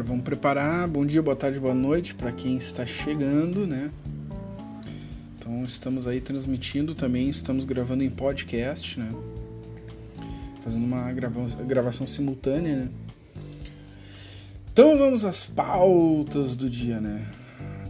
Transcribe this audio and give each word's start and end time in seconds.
agora 0.00 0.02
vamos 0.02 0.24
preparar. 0.24 0.88
Bom 0.88 1.04
dia, 1.04 1.22
boa 1.22 1.36
tarde, 1.36 1.60
boa 1.60 1.74
noite 1.74 2.14
para 2.14 2.32
quem 2.32 2.56
está 2.56 2.86
chegando, 2.86 3.66
né? 3.66 3.90
Então 5.38 5.64
estamos 5.64 6.06
aí 6.06 6.20
transmitindo 6.20 6.94
também, 6.94 7.28
estamos 7.28 7.64
gravando 7.64 8.02
em 8.02 8.10
podcast, 8.10 8.98
né? 8.98 9.12
Fazendo 10.62 10.84
uma 10.84 11.12
gravação, 11.12 11.66
gravação 11.66 12.06
simultânea, 12.06 12.76
né? 12.76 12.88
Então 14.72 14.96
vamos 14.96 15.24
às 15.24 15.44
pautas 15.44 16.54
do 16.54 16.68
dia, 16.68 17.00
né? 17.00 17.26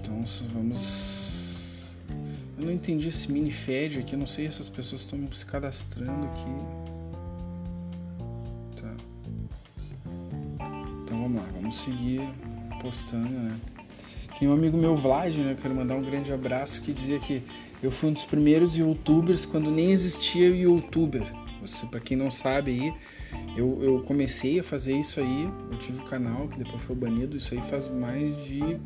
Então 0.00 0.24
vamos. 0.52 1.96
Eu 2.58 2.64
não 2.64 2.72
entendi 2.72 3.08
esse 3.08 3.30
mini 3.30 3.50
fed 3.50 4.00
aqui, 4.00 4.16
não 4.16 4.27
sei 4.27 4.45
se 4.45 4.56
essas 4.56 4.68
pessoas 4.68 5.02
estão 5.02 5.30
se 5.32 5.46
cadastrando 5.46 6.27
aqui. 6.27 6.79
Vamos 11.30 11.43
lá, 11.43 11.48
vamos 11.61 11.77
seguir 11.77 12.20
postando, 12.80 13.29
né? 13.29 13.57
Tem 14.39 14.48
um 14.48 14.52
amigo 14.52 14.77
meu, 14.77 14.97
Vlad, 14.97 15.37
né? 15.37 15.56
Quero 15.61 15.75
mandar 15.75 15.95
um 15.95 16.03
grande 16.03 16.33
abraço 16.33 16.80
que 16.83 16.93
dizia 16.93 17.19
que 17.19 17.43
eu 17.83 17.91
fui 17.91 18.09
um 18.09 18.12
dos 18.12 18.25
primeiros 18.25 18.75
youtubers 18.77 19.45
quando 19.45 19.70
nem 19.70 19.91
existia 19.91 20.51
o 20.51 20.55
youtuber. 20.55 21.23
Você, 21.61 21.87
para 21.87 22.01
quem 22.01 22.16
não 22.16 22.30
sabe 22.30 22.70
aí, 22.70 22.95
eu, 23.56 23.79
eu 23.83 24.03
comecei 24.03 24.61
a 24.61 24.65
fazer 24.65 24.98
isso 24.98 25.20
aí. 25.20 25.48
Eu 25.70 25.79
tive 25.79 26.01
um 26.01 26.05
canal 26.05 26.48
que 26.48 26.59
depois 26.59 26.80
foi 26.83 26.97
banido. 26.97 27.37
Isso 27.37 27.53
aí 27.53 27.61
faz 27.62 27.87
mais 27.87 28.34
de. 28.45 28.81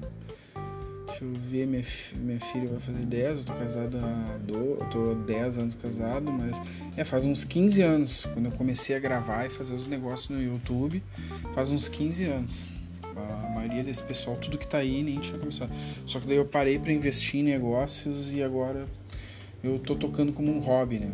Deixa 1.14 1.24
eu 1.26 1.32
ver, 1.48 1.66
minha, 1.68 1.84
minha 2.14 2.40
filha 2.40 2.68
vai 2.68 2.80
fazer 2.80 3.06
10, 3.06 3.38
eu 3.38 3.44
tô 3.44 3.52
casado 3.52 3.98
há. 3.98 4.36
Do, 4.38 4.84
tô 4.90 5.14
10 5.14 5.58
anos 5.58 5.74
casado, 5.76 6.32
mas. 6.32 6.60
É, 6.96 7.04
faz 7.04 7.24
uns 7.24 7.44
15 7.44 7.82
anos. 7.82 8.26
Quando 8.34 8.46
eu 8.46 8.50
comecei 8.50 8.96
a 8.96 8.98
gravar 8.98 9.46
e 9.46 9.48
fazer 9.48 9.74
os 9.74 9.86
negócios 9.86 10.30
no 10.30 10.42
YouTube, 10.42 11.00
faz 11.54 11.70
uns 11.70 11.86
15 11.86 12.24
anos. 12.24 12.66
A 13.14 13.48
maioria 13.54 13.84
desse 13.84 14.02
pessoal, 14.02 14.36
tudo 14.36 14.58
que 14.58 14.66
tá 14.66 14.78
aí, 14.78 15.04
nem 15.04 15.20
tinha 15.20 15.38
começado. 15.38 15.70
Só 16.04 16.18
que 16.18 16.26
daí 16.26 16.36
eu 16.36 16.46
parei 16.46 16.80
para 16.80 16.92
investir 16.92 17.38
em 17.38 17.44
negócios 17.44 18.32
e 18.32 18.42
agora 18.42 18.84
eu 19.62 19.78
tô 19.78 19.94
tocando 19.94 20.32
como 20.32 20.50
um 20.50 20.58
hobby, 20.58 20.98
né? 20.98 21.12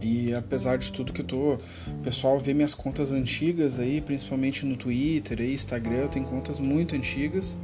E 0.00 0.34
apesar 0.34 0.76
de 0.76 0.90
tudo 0.90 1.12
que 1.12 1.20
eu 1.20 1.24
tô, 1.24 1.54
o 1.54 2.02
pessoal 2.02 2.40
vê 2.40 2.52
minhas 2.52 2.74
contas 2.74 3.12
antigas 3.12 3.78
aí, 3.78 4.00
principalmente 4.00 4.66
no 4.66 4.76
Twitter 4.76 5.40
e 5.40 5.54
Instagram, 5.54 5.98
eu 5.98 6.08
tenho 6.08 6.26
contas 6.26 6.58
muito 6.58 6.96
antigas. 6.96 7.56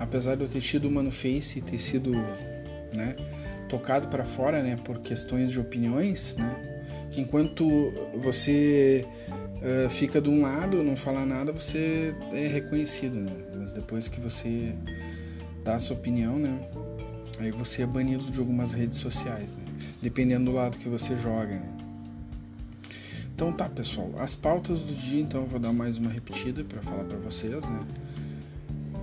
Apesar 0.00 0.34
de 0.34 0.42
eu 0.42 0.48
ter 0.48 0.60
tido 0.60 0.88
uma 0.88 1.02
no 1.02 1.12
Face 1.12 1.58
e 1.58 1.62
ter 1.62 1.78
sido, 1.78 2.10
né, 2.96 3.14
tocado 3.68 4.08
para 4.08 4.24
fora, 4.24 4.62
né, 4.62 4.76
por 4.84 4.98
questões 4.98 5.52
de 5.52 5.60
opiniões, 5.60 6.34
né, 6.36 6.56
enquanto 7.16 7.92
você 8.16 9.06
uh, 9.28 9.90
fica 9.90 10.20
de 10.20 10.28
um 10.28 10.42
lado, 10.42 10.82
não 10.82 10.96
fala 10.96 11.24
nada, 11.24 11.52
você 11.52 12.12
é 12.32 12.48
reconhecido, 12.48 13.16
né, 13.16 13.32
mas 13.54 13.72
depois 13.72 14.08
que 14.08 14.20
você 14.20 14.74
dá 15.62 15.76
a 15.76 15.78
sua 15.78 15.94
opinião, 15.94 16.36
né, 16.36 16.60
aí 17.38 17.52
você 17.52 17.82
é 17.82 17.86
banido 17.86 18.24
de 18.30 18.40
algumas 18.40 18.72
redes 18.72 18.98
sociais, 18.98 19.52
né 19.52 19.70
dependendo 20.02 20.46
do 20.46 20.52
lado 20.52 20.78
que 20.78 20.88
você 20.88 21.16
joga. 21.16 21.54
Né? 21.54 21.76
Então 23.34 23.52
tá, 23.52 23.68
pessoal, 23.68 24.10
as 24.18 24.34
pautas 24.34 24.80
do 24.80 24.94
dia, 24.94 25.20
então 25.20 25.42
eu 25.42 25.46
vou 25.46 25.58
dar 25.58 25.72
mais 25.72 25.96
uma 25.96 26.10
repetida 26.10 26.64
para 26.64 26.82
falar 26.82 27.04
para 27.04 27.16
vocês, 27.18 27.64
né? 27.66 27.80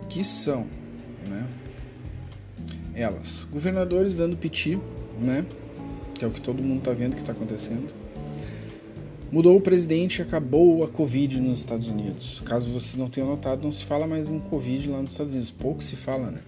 Que 0.09 0.23
são, 0.23 0.67
né? 1.27 1.47
Elas, 2.95 3.45
governadores 3.51 4.15
dando 4.15 4.35
piti, 4.35 4.79
né? 5.19 5.45
Que 6.15 6.25
é 6.25 6.27
o 6.27 6.31
que 6.31 6.41
todo 6.41 6.63
mundo 6.63 6.81
tá 6.81 6.91
vendo 6.93 7.15
que 7.15 7.23
tá 7.23 7.31
acontecendo. 7.31 7.91
Mudou 9.31 9.57
o 9.57 9.61
presidente 9.61 10.19
e 10.19 10.21
acabou 10.21 10.83
a 10.83 10.87
Covid 10.87 11.39
nos 11.41 11.59
Estados 11.59 11.87
Unidos. 11.87 12.41
Caso 12.45 12.69
vocês 12.69 12.95
não 12.95 13.09
tenham 13.09 13.29
notado, 13.29 13.63
não 13.63 13.71
se 13.71 13.83
fala 13.83 14.07
mais 14.07 14.31
em 14.31 14.39
Covid 14.39 14.89
lá 14.89 15.01
nos 15.01 15.11
Estados 15.11 15.33
Unidos. 15.33 15.51
Pouco 15.51 15.83
se 15.83 15.95
fala, 15.95 16.31
né? 16.31 16.39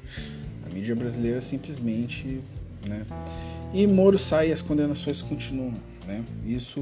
A 0.66 0.74
mídia 0.74 0.96
brasileira 0.96 1.42
simplesmente, 1.42 2.40
né? 2.88 3.06
E 3.74 3.86
Moro 3.86 4.18
sai 4.18 4.50
e 4.50 4.54
as 4.54 4.62
condenações 4.62 5.22
continuam. 5.22 5.76
Né? 6.10 6.26
Isso 6.44 6.82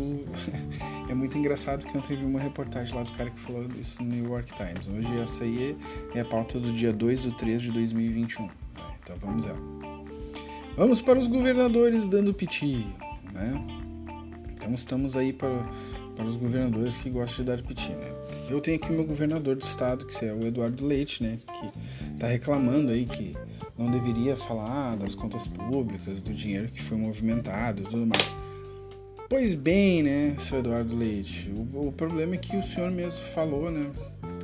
é 1.09 1.13
muito 1.13 1.37
engraçado 1.37 1.81
porque 1.81 1.97
ontem 1.97 2.15
vi 2.15 2.23
uma 2.23 2.39
reportagem 2.39 2.95
lá 2.95 3.03
do 3.03 3.11
cara 3.11 3.29
que 3.29 3.37
falou 3.37 3.67
isso 3.77 4.01
no 4.01 4.09
New 4.09 4.31
York 4.31 4.53
Times. 4.55 4.87
Hoje 4.87 5.17
essa 5.17 5.43
aí 5.43 5.77
é 6.15 6.21
a 6.21 6.25
pauta 6.25 6.57
do 6.61 6.71
dia 6.71 6.93
2 6.93 7.19
do 7.19 7.31
3 7.33 7.61
de 7.61 7.71
2021. 7.73 8.45
Né? 8.45 8.51
Então 9.03 9.17
vamos 9.19 9.43
lá. 9.43 9.53
Vamos 10.77 11.01
para 11.01 11.19
os 11.19 11.27
governadores 11.27 12.07
dando 12.07 12.33
piti. 12.33 12.87
Né? 13.33 13.67
Então 14.53 14.73
estamos 14.73 15.17
aí 15.17 15.33
para, 15.33 15.61
para 16.15 16.25
os 16.25 16.37
governadores 16.37 16.95
que 16.95 17.09
gostam 17.09 17.43
de 17.43 17.51
dar 17.51 17.61
piti. 17.61 17.91
Né? 17.91 18.09
Eu 18.49 18.61
tenho 18.61 18.77
aqui 18.77 18.89
o 18.91 18.93
meu 18.93 19.03
governador 19.03 19.57
do 19.57 19.63
estado, 19.63 20.05
que 20.05 20.25
é 20.25 20.31
o 20.31 20.47
Eduardo 20.47 20.85
Leite, 20.85 21.21
né? 21.21 21.37
que 21.45 22.13
está 22.13 22.27
reclamando 22.27 22.91
aí 22.91 23.05
que 23.05 23.35
não 23.77 23.91
deveria 23.91 24.37
falar 24.37 24.95
das 24.95 25.13
contas 25.13 25.47
públicas, 25.47 26.21
do 26.21 26.31
dinheiro 26.31 26.69
que 26.69 26.81
foi 26.81 26.97
movimentado 26.97 27.81
e 27.81 27.85
tudo 27.85 28.07
mais. 28.07 28.46
Pois 29.29 29.53
bem, 29.53 30.03
né, 30.03 30.35
seu 30.39 30.59
Eduardo 30.59 30.95
Leite, 30.95 31.51
o, 31.51 31.87
o, 31.87 31.91
problema 31.91 32.35
é 32.35 32.37
que 32.37 32.55
o 32.55 32.63
senhor 32.63 32.89
mesmo 32.89 33.21
falou, 33.33 33.69
né? 33.69 33.91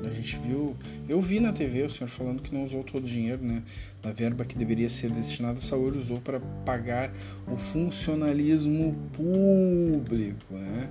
A 0.03 0.09
gente 0.09 0.37
viu, 0.39 0.75
eu 1.07 1.21
vi 1.21 1.39
na 1.39 1.53
TV 1.53 1.83
o 1.83 1.89
senhor 1.89 2.09
falando 2.09 2.41
que 2.41 2.53
não 2.53 2.65
usou 2.65 2.83
todo 2.83 3.05
o 3.05 3.07
dinheiro, 3.07 3.41
né? 3.41 3.63
Da 4.01 4.11
verba 4.11 4.43
que 4.43 4.57
deveria 4.57 4.89
ser 4.89 5.09
destinada 5.09 5.59
à 5.59 5.61
saúde, 5.61 5.99
usou 5.99 6.19
para 6.19 6.41
pagar 6.65 7.13
o 7.47 7.55
funcionalismo 7.55 8.93
público, 9.13 10.53
né? 10.53 10.89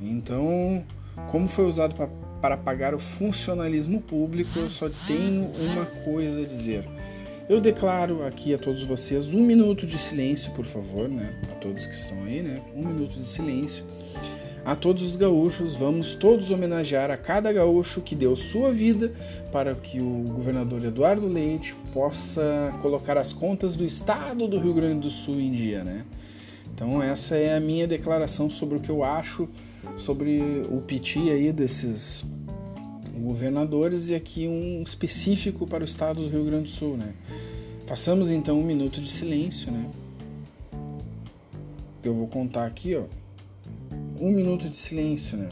Então, 0.00 0.82
como 1.30 1.46
foi 1.46 1.66
usado 1.66 1.94
para 2.40 2.56
pagar 2.56 2.94
o 2.94 2.98
funcionalismo 2.98 4.00
público, 4.00 4.58
eu 4.58 4.70
só 4.70 4.88
tenho 5.06 5.44
uma 5.44 5.84
coisa 6.04 6.40
a 6.40 6.46
dizer 6.46 6.88
eu 7.50 7.60
declaro 7.60 8.24
aqui 8.24 8.54
a 8.54 8.58
todos 8.58 8.84
vocês 8.84 9.34
um 9.34 9.42
minuto 9.42 9.84
de 9.84 9.98
silêncio, 9.98 10.52
por 10.52 10.64
favor, 10.64 11.08
né? 11.08 11.34
A 11.50 11.56
todos 11.56 11.84
que 11.84 11.92
estão 11.96 12.22
aí, 12.22 12.42
né? 12.42 12.62
Um 12.76 12.86
minuto 12.86 13.18
de 13.18 13.28
silêncio. 13.28 13.84
A 14.64 14.76
todos 14.76 15.02
os 15.02 15.16
gaúchos, 15.16 15.74
vamos 15.74 16.14
todos 16.14 16.52
homenagear 16.52 17.10
a 17.10 17.16
cada 17.16 17.52
gaúcho 17.52 18.02
que 18.02 18.14
deu 18.14 18.36
sua 18.36 18.72
vida 18.72 19.12
para 19.50 19.74
que 19.74 20.00
o 20.00 20.30
governador 20.32 20.84
Eduardo 20.84 21.26
Leite 21.26 21.74
possa 21.92 22.72
colocar 22.82 23.18
as 23.18 23.32
contas 23.32 23.74
do 23.74 23.84
estado 23.84 24.46
do 24.46 24.56
Rio 24.56 24.72
Grande 24.72 25.00
do 25.00 25.10
Sul 25.10 25.40
em 25.40 25.50
dia, 25.50 25.82
né? 25.82 26.04
Então 26.72 27.02
essa 27.02 27.34
é 27.34 27.56
a 27.56 27.60
minha 27.60 27.84
declaração 27.88 28.48
sobre 28.48 28.78
o 28.78 28.80
que 28.80 28.90
eu 28.90 29.02
acho 29.02 29.48
sobre 29.96 30.64
o 30.70 30.80
piti 30.82 31.30
aí 31.30 31.50
desses 31.50 32.24
governadores 33.20 34.08
e 34.08 34.14
aqui 34.14 34.48
um 34.48 34.82
específico 34.82 35.66
para 35.66 35.82
o 35.82 35.84
estado 35.84 36.22
do 36.22 36.28
Rio 36.28 36.44
Grande 36.44 36.64
do 36.64 36.70
Sul, 36.70 36.96
né? 36.96 37.14
Passamos 37.86 38.30
então 38.30 38.58
um 38.60 38.64
minuto 38.64 39.00
de 39.00 39.08
silêncio, 39.08 39.70
né? 39.70 39.90
Eu 42.02 42.14
vou 42.14 42.26
contar 42.26 42.66
aqui, 42.66 42.96
ó, 42.96 43.04
um 44.20 44.30
minuto 44.30 44.68
de 44.68 44.76
silêncio, 44.76 45.36
né? 45.36 45.48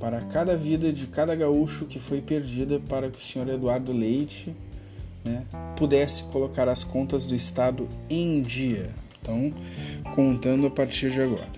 Para 0.00 0.20
cada 0.22 0.56
vida 0.56 0.92
de 0.92 1.06
cada 1.06 1.34
gaúcho 1.34 1.84
que 1.84 1.98
foi 1.98 2.20
perdida 2.20 2.80
para 2.80 3.10
que 3.10 3.18
o 3.18 3.20
senhor 3.20 3.48
Eduardo 3.48 3.92
Leite 3.92 4.54
né, 5.24 5.44
pudesse 5.76 6.22
colocar 6.24 6.68
as 6.68 6.84
contas 6.84 7.26
do 7.26 7.34
Estado 7.34 7.88
em 8.08 8.42
dia. 8.42 8.90
Então, 9.20 9.52
contando 10.14 10.66
a 10.66 10.70
partir 10.70 11.10
de 11.10 11.20
agora. 11.20 11.57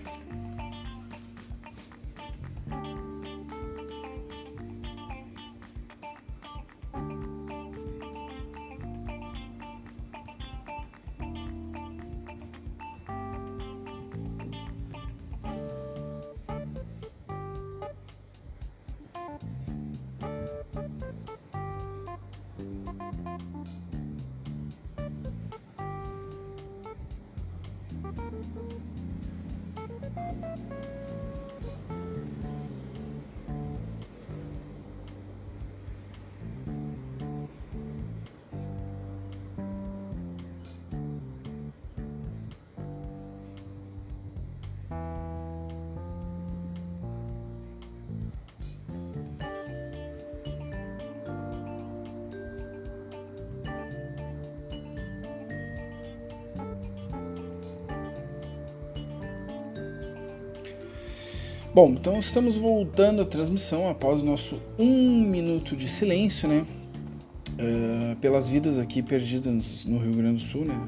Bom, 61.82 61.92
então 61.92 62.18
estamos 62.18 62.56
voltando 62.56 63.22
à 63.22 63.24
transmissão 63.24 63.88
após 63.88 64.20
o 64.20 64.24
nosso 64.26 64.60
um 64.78 65.22
minuto 65.22 65.74
de 65.74 65.88
silêncio, 65.88 66.46
né? 66.46 66.66
Uh, 67.52 68.16
pelas 68.16 68.46
vidas 68.46 68.76
aqui 68.76 69.00
perdidas 69.00 69.86
no 69.86 69.96
Rio 69.96 70.12
Grande 70.12 70.34
do 70.34 70.40
Sul, 70.42 70.66
né? 70.66 70.78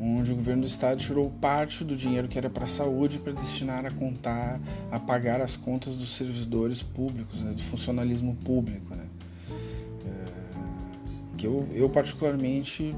Onde 0.00 0.32
o 0.32 0.34
governo 0.34 0.62
do 0.62 0.66
estado 0.66 0.98
tirou 0.98 1.30
parte 1.30 1.84
do 1.84 1.94
dinheiro 1.94 2.26
que 2.26 2.36
era 2.36 2.50
para 2.50 2.64
a 2.64 2.66
saúde 2.66 3.20
para 3.20 3.34
destinar 3.34 3.86
a 3.86 3.90
contar, 3.92 4.60
a 4.90 4.98
pagar 4.98 5.40
as 5.40 5.56
contas 5.56 5.94
dos 5.94 6.16
servidores 6.16 6.82
públicos, 6.82 7.40
né? 7.42 7.52
do 7.52 7.62
funcionalismo 7.62 8.34
público, 8.34 8.96
né? 8.96 9.04
Uh, 9.48 11.36
que 11.36 11.46
eu, 11.46 11.68
eu 11.72 11.88
particularmente, 11.88 12.92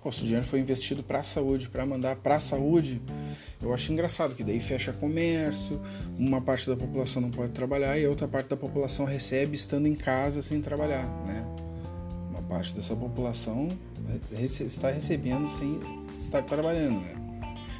pô, 0.00 0.08
o 0.08 0.12
dinheiro 0.12 0.46
foi 0.46 0.60
investido 0.60 1.02
para 1.02 1.18
a 1.18 1.24
saúde, 1.24 1.68
para 1.68 1.84
mandar 1.84 2.14
para 2.14 2.36
a 2.36 2.40
saúde, 2.40 3.02
eu 3.62 3.74
acho 3.74 3.92
engraçado 3.92 4.34
que 4.34 4.42
daí 4.42 4.58
fecha 4.58 4.92
comércio, 4.92 5.80
uma 6.18 6.40
parte 6.40 6.68
da 6.68 6.76
população 6.76 7.20
não 7.20 7.30
pode 7.30 7.52
trabalhar 7.52 7.98
e 7.98 8.06
a 8.06 8.08
outra 8.08 8.26
parte 8.26 8.48
da 8.48 8.56
população 8.56 9.04
recebe 9.04 9.54
estando 9.54 9.86
em 9.86 9.94
casa 9.94 10.42
sem 10.42 10.60
trabalhar, 10.60 11.04
né? 11.26 11.44
Uma 12.30 12.42
parte 12.42 12.74
dessa 12.74 12.96
população 12.96 13.68
está 14.60 14.90
recebendo 14.90 15.46
sem 15.48 15.78
estar 16.18 16.42
trabalhando, 16.42 17.00
né? 17.00 17.14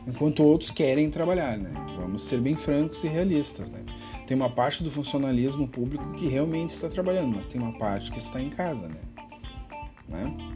Enquanto 0.06 0.44
outros 0.44 0.71
querem 0.71 1.09
trabalhar, 1.09 1.56
né? 1.56 1.73
Vamos 1.97 2.25
ser 2.25 2.41
bem 2.41 2.56
francos 2.56 3.03
e 3.05 3.09
realistas, 3.09 3.71
né? 3.71 3.81
Tem 4.27 4.37
uma 4.37 4.50
parte 4.50 4.85
do 4.85 4.91
funcionalismo 4.91 5.67
público 5.67 6.12
que 6.12 6.29
realmente 6.29 6.71
está 6.71 6.88
trabalhando, 6.88 7.35
mas 7.35 7.47
tem 7.47 7.61
uma 7.61 7.77
parte 7.79 8.12
que 8.12 8.19
está 8.19 8.41
em 8.41 8.50
casa, 8.50 8.87
né? 8.87 9.00
né? 10.09 10.50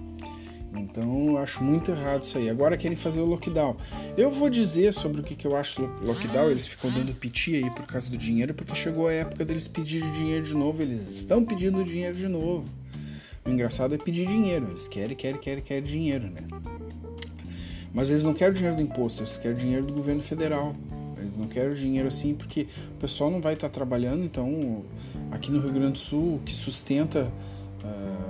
Então 0.77 1.29
eu 1.29 1.39
acho 1.39 1.63
muito 1.63 1.91
errado 1.91 2.23
isso 2.23 2.37
aí. 2.37 2.51
Agora 2.51 2.77
querem 2.77 2.97
fazer 2.97 3.21
o 3.21 3.25
lockdown. 3.25 3.77
Eu 4.17 4.31
vou 4.31 4.51
dizer 4.51 4.93
sobre 4.93 5.21
o 5.21 5.25
que, 5.25 5.35
que 5.35 5.47
eu 5.47 5.57
acho 5.57 5.83
lockdown. 6.05 6.51
Eles 6.51 6.67
ficam 6.67 6.91
dando 6.91 7.15
piti 7.15 7.55
aí 7.57 7.71
por 7.71 7.87
causa 7.87 8.11
do 8.11 8.17
dinheiro, 8.17 8.55
porque 8.55 8.75
chegou 8.75 9.07
a 9.07 9.13
época 9.13 9.45
deles 9.45 9.69
pedirem 9.69 10.11
dinheiro 10.13 10.45
de 10.45 10.55
novo. 10.55 10.83
Eles 10.83 11.09
estão 11.17 11.45
pedindo 11.45 11.83
dinheiro 11.85 12.15
de 12.15 12.29
novo. 12.29 12.65
O 13.45 13.51
engraçado 13.51 13.95
é 13.95 13.99
pedir 13.99 14.27
dinheiro. 14.27 14.69
Eles 14.71 14.89
querem, 14.89 15.17
querem, 15.17 15.41
querem, 15.41 15.63
querem 15.63 15.83
dinheiro, 15.83 16.29
né? 16.29 16.41
Mas 17.93 18.11
eles 18.11 18.25
não 18.25 18.35
querem 18.35 18.55
dinheiro 18.55 18.77
do 18.77 18.83
imposto, 18.83 19.23
eles 19.23 19.37
querem 19.37 19.57
dinheiro 19.57 19.87
do 19.87 19.93
governo 19.93 20.21
federal. 20.21 20.75
Eles 21.17 21.37
não 21.37 21.47
querem 21.47 21.73
dinheiro 21.75 22.09
assim 22.09 22.35
porque 22.35 22.67
o 22.97 22.99
pessoal 22.99 23.31
não 23.31 23.41
vai 23.41 23.55
estar 23.55 23.69
trabalhando. 23.69 24.25
Então, 24.25 24.85
aqui 25.31 25.53
no 25.53 25.61
Rio 25.61 25.73
Grande 25.73 25.93
do 25.93 25.99
Sul, 25.99 26.37
o 26.37 26.41
que 26.45 26.53
sustenta. 26.53 27.31
Uh, 27.85 28.24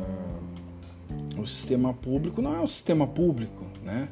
o 1.44 1.46
sistema 1.46 1.92
público 1.92 2.40
não 2.40 2.56
é 2.56 2.60
um 2.60 2.66
sistema 2.66 3.06
público, 3.06 3.64
né? 3.82 4.08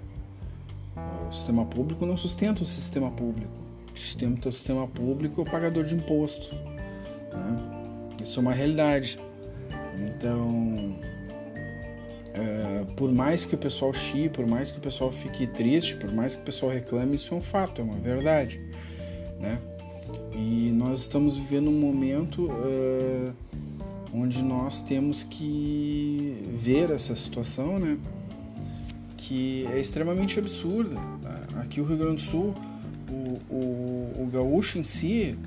O 1.30 1.32
sistema 1.32 1.64
público 1.64 2.04
não 2.04 2.16
sustenta 2.16 2.62
o 2.62 2.66
sistema 2.66 3.10
público. 3.10 3.50
O 3.94 3.98
sistema, 3.98 4.36
o 4.44 4.52
sistema 4.52 4.86
público 4.86 5.40
é 5.40 5.44
o 5.44 5.50
pagador 5.50 5.84
de 5.84 5.94
imposto. 5.94 6.54
Né? 6.54 8.14
Isso 8.22 8.38
é 8.38 8.42
uma 8.42 8.52
realidade. 8.52 9.18
Então, 9.94 10.94
é, 12.34 12.84
por 12.96 13.10
mais 13.10 13.46
que 13.46 13.54
o 13.54 13.58
pessoal 13.58 13.94
chie, 13.94 14.28
por 14.28 14.46
mais 14.46 14.70
que 14.70 14.76
o 14.76 14.82
pessoal 14.82 15.10
fique 15.10 15.46
triste, 15.46 15.96
por 15.96 16.12
mais 16.12 16.34
que 16.34 16.42
o 16.42 16.44
pessoal 16.44 16.70
reclame, 16.70 17.14
isso 17.14 17.32
é 17.32 17.36
um 17.38 17.42
fato, 17.42 17.80
é 17.80 17.84
uma 17.84 17.96
verdade. 17.96 18.60
Né? 19.40 19.58
E 20.34 20.70
nós 20.74 21.00
estamos 21.00 21.34
vivendo 21.34 21.70
um 21.70 21.80
momento. 21.80 22.50
Uh, 22.50 23.32
onde 24.12 24.42
nós 24.42 24.80
temos 24.82 25.22
que 25.24 26.36
ver 26.52 26.90
essa 26.90 27.14
situação, 27.14 27.78
né? 27.78 27.98
Que 29.16 29.66
é 29.72 29.80
extremamente 29.80 30.38
absurda. 30.38 30.96
Aqui 31.56 31.80
o 31.80 31.84
Rio 31.84 31.96
Grande 31.96 32.16
do 32.16 32.20
Sul, 32.20 32.54
o, 33.08 33.54
o, 33.54 34.22
o 34.22 34.30
gaúcho 34.30 34.78
em 34.78 34.84
si, 34.84 35.38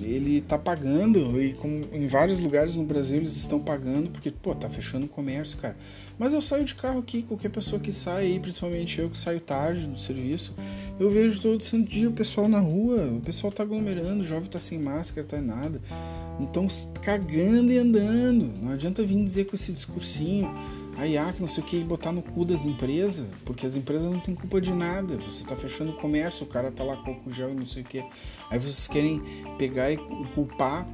ele 0.00 0.40
tá 0.40 0.58
pagando 0.58 1.40
e 1.42 1.52
como 1.54 1.86
em 1.92 2.06
vários 2.06 2.40
lugares 2.40 2.76
no 2.76 2.84
Brasil 2.84 3.16
eles 3.16 3.36
estão 3.36 3.58
pagando 3.58 4.10
porque 4.10 4.30
pô 4.30 4.54
tá 4.54 4.68
fechando 4.68 5.06
o 5.06 5.08
comércio 5.08 5.58
cara 5.58 5.76
mas 6.18 6.32
eu 6.32 6.40
saio 6.40 6.64
de 6.64 6.74
carro 6.74 7.00
aqui 7.00 7.22
qualquer 7.22 7.48
pessoa 7.50 7.80
que 7.80 7.92
sai 7.92 8.38
principalmente 8.40 9.00
eu 9.00 9.10
que 9.10 9.18
saio 9.18 9.40
tarde 9.40 9.86
do 9.86 9.98
serviço 9.98 10.54
eu 11.00 11.10
vejo 11.10 11.40
todo 11.40 11.62
santo 11.62 11.88
dia 11.88 12.08
o 12.08 12.12
pessoal 12.12 12.48
na 12.48 12.60
rua 12.60 13.12
o 13.12 13.20
pessoal 13.20 13.52
tá 13.52 13.62
aglomerando 13.62 14.20
o 14.20 14.24
jovem 14.24 14.48
tá 14.48 14.60
sem 14.60 14.78
máscara 14.78 15.26
tá 15.26 15.40
nada 15.40 15.80
então 16.38 16.66
cagando 17.02 17.72
e 17.72 17.78
andando 17.78 18.52
não 18.62 18.72
adianta 18.72 19.02
vir 19.02 19.22
dizer 19.24 19.46
com 19.46 19.56
esse 19.56 19.72
discursinho 19.72 20.48
a 20.98 21.06
IAC, 21.06 21.40
não 21.40 21.46
sei 21.46 21.62
o 21.62 21.66
que, 21.66 21.78
botar 21.80 22.10
no 22.10 22.20
cu 22.20 22.44
das 22.44 22.64
empresas, 22.64 23.24
porque 23.44 23.64
as 23.64 23.76
empresas 23.76 24.10
não 24.10 24.18
têm 24.18 24.34
culpa 24.34 24.60
de 24.60 24.72
nada. 24.74 25.16
Você 25.18 25.44
está 25.44 25.54
fechando 25.54 25.92
o 25.92 25.96
comércio, 25.96 26.44
o 26.44 26.48
cara 26.48 26.72
tá 26.72 26.82
lá 26.82 26.96
com 26.96 27.16
o 27.24 27.32
gel 27.32 27.52
e 27.52 27.54
não 27.54 27.64
sei 27.64 27.82
o 27.82 27.84
que. 27.84 28.04
Aí 28.50 28.58
vocês 28.58 28.88
querem 28.88 29.22
pegar 29.56 29.92
e 29.92 29.96
culpar 30.34 30.84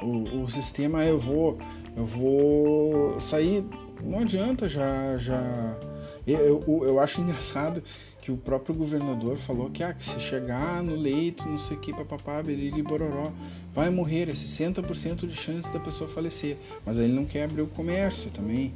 o, 0.00 0.42
o 0.42 0.48
sistema, 0.48 1.04
eu 1.04 1.18
vou, 1.18 1.58
eu 1.94 2.06
vou 2.06 3.20
sair. 3.20 3.62
Não 4.02 4.20
adianta, 4.20 4.68
já. 4.68 5.18
já 5.18 5.87
eu, 6.32 6.64
eu, 6.66 6.84
eu 6.84 7.00
acho 7.00 7.20
engraçado 7.20 7.82
que 8.20 8.32
o 8.32 8.36
próprio 8.36 8.74
governador 8.74 9.38
falou 9.38 9.70
que, 9.70 9.82
ah, 9.82 9.92
que 9.94 10.02
se 10.02 10.20
chegar 10.20 10.82
no 10.82 10.94
leito, 10.94 11.48
não 11.48 11.58
sei 11.58 11.76
o 11.76 11.80
que, 11.80 11.92
papapá, 11.92 12.42
beriri, 12.42 12.82
bororó, 12.82 13.32
vai 13.72 13.88
morrer, 13.88 14.28
é 14.28 14.32
60% 14.32 15.26
de 15.26 15.34
chance 15.34 15.72
da 15.72 15.80
pessoa 15.80 16.08
falecer. 16.08 16.58
Mas 16.84 16.98
aí 16.98 17.06
ele 17.06 17.14
não 17.14 17.24
quer 17.24 17.44
abrir 17.44 17.62
o 17.62 17.66
comércio 17.66 18.30
também, 18.30 18.74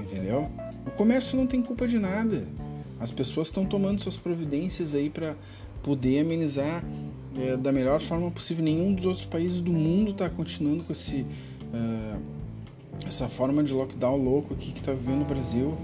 entendeu? 0.00 0.50
O 0.84 0.90
comércio 0.90 1.36
não 1.36 1.46
tem 1.46 1.62
culpa 1.62 1.86
de 1.86 1.98
nada. 1.98 2.44
As 2.98 3.10
pessoas 3.10 3.48
estão 3.48 3.64
tomando 3.64 4.00
suas 4.00 4.16
providências 4.16 4.94
aí 4.94 5.08
para 5.08 5.36
poder 5.82 6.20
amenizar 6.20 6.82
é, 7.36 7.56
da 7.56 7.70
melhor 7.70 8.00
forma 8.00 8.30
possível. 8.30 8.64
Nenhum 8.64 8.92
dos 8.92 9.04
outros 9.04 9.24
países 9.24 9.60
do 9.60 9.72
mundo 9.72 10.10
está 10.10 10.28
continuando 10.28 10.82
com 10.82 10.92
esse, 10.92 11.24
uh, 11.72 12.20
essa 13.06 13.28
forma 13.28 13.62
de 13.62 13.72
lockdown 13.72 14.16
louco 14.16 14.54
aqui 14.54 14.72
que 14.72 14.80
está 14.80 14.92
vivendo 14.92 15.22
o 15.22 15.24
Brasil. 15.24 15.78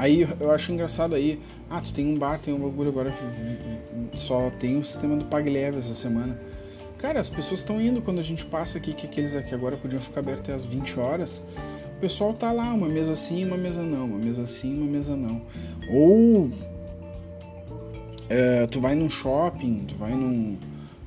Aí 0.00 0.26
eu 0.40 0.50
acho 0.50 0.72
engraçado 0.72 1.14
aí, 1.14 1.38
ah, 1.68 1.78
tu 1.78 1.92
tem 1.92 2.06
um 2.06 2.18
bar, 2.18 2.40
tem 2.40 2.54
um 2.54 2.58
bagulho, 2.58 2.88
agora 2.88 3.12
só 4.14 4.48
tem 4.58 4.78
o 4.78 4.82
sistema 4.82 5.14
do 5.14 5.26
PagLeve 5.26 5.76
essa 5.76 5.92
semana. 5.92 6.40
Cara, 6.96 7.20
as 7.20 7.28
pessoas 7.28 7.60
estão 7.60 7.78
indo 7.78 8.00
quando 8.00 8.18
a 8.18 8.22
gente 8.22 8.46
passa 8.46 8.78
aqui, 8.78 8.94
que 8.94 9.06
aqueles 9.06 9.34
aqui 9.36 9.54
agora 9.54 9.76
podiam 9.76 10.00
ficar 10.00 10.20
abertos 10.20 10.44
até 10.44 10.54
as 10.54 10.64
20 10.64 10.98
horas. 10.98 11.42
O 11.98 12.00
pessoal 12.00 12.32
tá 12.32 12.50
lá, 12.50 12.72
uma 12.72 12.88
mesa 12.88 13.14
sim, 13.14 13.44
uma 13.44 13.58
mesa 13.58 13.82
não, 13.82 14.06
uma 14.06 14.18
mesa 14.18 14.46
sim, 14.46 14.74
uma 14.74 14.90
mesa 14.90 15.14
não. 15.14 15.42
Ou 15.90 16.50
é, 18.30 18.66
tu 18.68 18.80
vai 18.80 18.94
num 18.94 19.10
shopping, 19.10 19.84
tu 19.86 19.96
vai 19.96 20.14
num. 20.14 20.56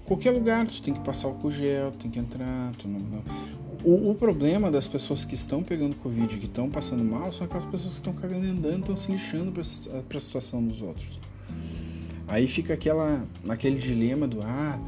qualquer 0.06 0.30
lugar, 0.30 0.68
tu 0.68 0.80
tem 0.84 0.94
que 0.94 1.00
passar 1.00 1.30
o 1.30 1.50
gel, 1.50 1.90
tu 1.94 1.98
tem 1.98 2.12
que 2.12 2.20
entrar, 2.20 2.72
tu 2.78 2.88
não, 2.88 3.00
o, 3.84 4.12
o, 4.12 4.16
problema 4.16 4.72
das 4.72 4.88
pessoas 4.88 5.26
que 5.26 5.36
estão 5.36 5.62
pegando 5.62 5.96
Covid, 5.98 6.38
que 6.38 6.46
estão 6.46 6.70
passando 6.70 7.04
mal, 7.04 7.32
são 7.34 7.46
aquelas 7.46 7.66
pessoas 7.66 7.94
que 7.94 8.00
estão 8.00 8.14
cagando 8.14 8.46
andando, 8.46 8.80
estão 8.80 8.98
se 8.98 9.12
lixando 9.12 9.52
para 9.52 10.18
a 10.18 10.22
situação 10.22 10.64
dos 10.64 10.82
outros. 10.82 11.20
Aí 12.28 12.48
fica 12.48 12.74
aquela, 12.74 13.28
aquele 13.50 13.78
dilema 13.78 14.28
do 14.28 14.42
ah, 14.42 14.80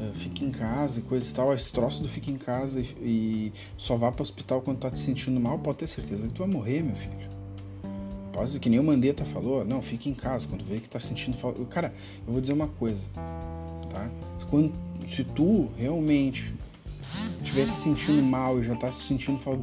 eh, 0.00 0.10
fica 0.14 0.44
em 0.44 0.50
casa 0.50 0.98
e 0.98 1.02
coisa 1.02 1.30
e 1.30 1.34
tal, 1.34 1.54
esse 1.54 1.72
troço 1.72 2.02
do 2.02 2.08
fica 2.08 2.30
em 2.30 2.36
casa 2.36 2.80
e, 2.80 2.84
e 3.00 3.52
só 3.76 3.96
vá 3.96 4.10
para 4.10 4.22
o 4.22 4.24
hospital 4.24 4.60
quando 4.62 4.78
tá 4.78 4.90
te 4.90 4.98
sentindo 4.98 5.38
mal, 5.38 5.58
pode 5.58 5.78
ter 5.78 5.86
certeza 5.86 6.26
que 6.26 6.34
tu 6.34 6.38
vai 6.38 6.48
morrer, 6.48 6.82
meu 6.82 6.96
filho. 6.96 7.30
Pode 8.32 8.58
que 8.58 8.70
nem 8.70 8.78
o 8.78 8.82
Mandetta 8.82 9.24
falou, 9.24 9.64
não, 9.64 9.82
fica 9.82 10.08
em 10.08 10.14
casa 10.14 10.46
quando 10.48 10.64
vê 10.64 10.80
que 10.80 10.88
tá 10.88 10.98
sentindo 10.98 11.36
falta. 11.36 11.62
Cara, 11.66 11.92
eu 12.26 12.32
vou 12.32 12.40
dizer 12.40 12.54
uma 12.54 12.68
coisa, 12.68 13.06
tá? 13.90 14.10
Quando, 14.48 14.72
se 15.08 15.22
tu 15.24 15.70
realmente 15.76 16.52
estiver 17.42 17.66
se 17.66 17.82
sentindo 17.82 18.22
mal 18.22 18.58
e 18.60 18.62
já 18.62 18.74
está 18.74 18.90
se 18.92 19.04
sentindo 19.04 19.38
falta 19.38 19.62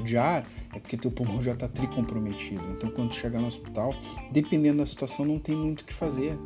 de 0.00 0.16
ar, 0.16 0.46
é 0.72 0.78
porque 0.78 0.96
teu 0.96 1.10
pulmão 1.10 1.42
já 1.42 1.52
está 1.52 1.68
tricomprometido. 1.68 2.62
Então, 2.72 2.90
quando 2.90 3.14
chegar 3.14 3.40
no 3.40 3.46
hospital, 3.46 3.94
dependendo 4.32 4.78
da 4.78 4.86
situação, 4.86 5.24
não 5.24 5.38
tem 5.38 5.54
muito 5.54 5.82
o 5.82 5.84
que 5.84 5.92
fazer. 5.92 6.38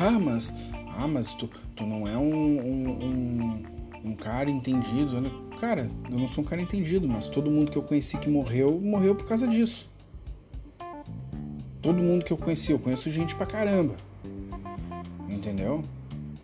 Ah, 0.00 0.18
mas, 0.18 0.52
ah, 0.98 1.06
mas 1.06 1.32
tu, 1.32 1.48
tu 1.76 1.84
não 1.84 2.08
é 2.08 2.16
um, 2.16 2.34
um, 2.34 3.04
um, 3.04 4.10
um 4.10 4.16
cara 4.16 4.50
entendido. 4.50 5.20
Né? 5.20 5.30
Cara, 5.60 5.88
eu 6.10 6.18
não 6.18 6.28
sou 6.28 6.42
um 6.42 6.46
cara 6.46 6.60
entendido, 6.60 7.06
mas 7.06 7.28
todo 7.28 7.50
mundo 7.50 7.70
que 7.70 7.78
eu 7.78 7.82
conheci 7.82 8.18
que 8.18 8.28
morreu, 8.28 8.80
morreu 8.80 9.14
por 9.14 9.26
causa 9.26 9.46
disso. 9.46 9.88
Todo 11.80 12.02
mundo 12.02 12.24
que 12.24 12.32
eu 12.32 12.36
conheci, 12.36 12.72
eu 12.72 12.78
conheço 12.78 13.10
gente 13.10 13.34
pra 13.34 13.46
caramba. 13.46 13.94
Entendeu? 15.28 15.84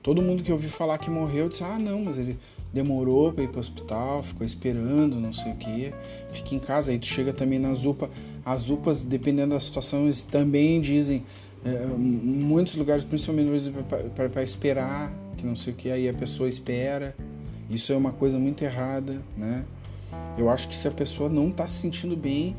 Todo 0.02 0.22
mundo 0.22 0.42
que 0.42 0.50
eu 0.50 0.56
ouvi 0.56 0.68
falar 0.68 0.98
que 0.98 1.10
morreu 1.10 1.48
disse: 1.48 1.62
Ah, 1.62 1.78
não, 1.78 2.04
mas 2.04 2.16
ele 2.16 2.38
demorou 2.72 3.32
para 3.32 3.44
ir 3.44 3.48
para 3.48 3.58
o 3.58 3.60
hospital, 3.60 4.22
ficou 4.22 4.46
esperando, 4.46 5.16
não 5.16 5.32
sei 5.32 5.52
o 5.52 5.56
que, 5.56 5.92
fica 6.32 6.54
em 6.54 6.58
casa. 6.58 6.90
Aí 6.90 6.98
tu 6.98 7.06
chega 7.06 7.32
também 7.32 7.58
nas 7.58 7.84
UPA, 7.84 8.08
as 8.44 8.70
UPAs, 8.70 9.02
dependendo 9.02 9.54
da 9.54 9.60
situação, 9.60 10.04
eles 10.04 10.22
também 10.22 10.80
dizem, 10.80 11.24
é, 11.64 11.84
muitos 11.96 12.76
lugares, 12.76 13.04
principalmente 13.04 13.72
para 14.14 14.42
esperar, 14.42 15.12
que 15.36 15.44
não 15.44 15.56
sei 15.56 15.72
o 15.72 15.76
que, 15.76 15.90
aí 15.90 16.08
a 16.08 16.14
pessoa 16.14 16.48
espera. 16.48 17.14
Isso 17.68 17.92
é 17.92 17.96
uma 17.96 18.12
coisa 18.12 18.38
muito 18.38 18.62
errada, 18.64 19.20
né? 19.36 19.64
Eu 20.36 20.48
acho 20.48 20.66
que 20.66 20.74
se 20.74 20.88
a 20.88 20.90
pessoa 20.90 21.28
não 21.28 21.48
está 21.48 21.68
se 21.68 21.76
sentindo 21.76 22.16
bem, 22.16 22.56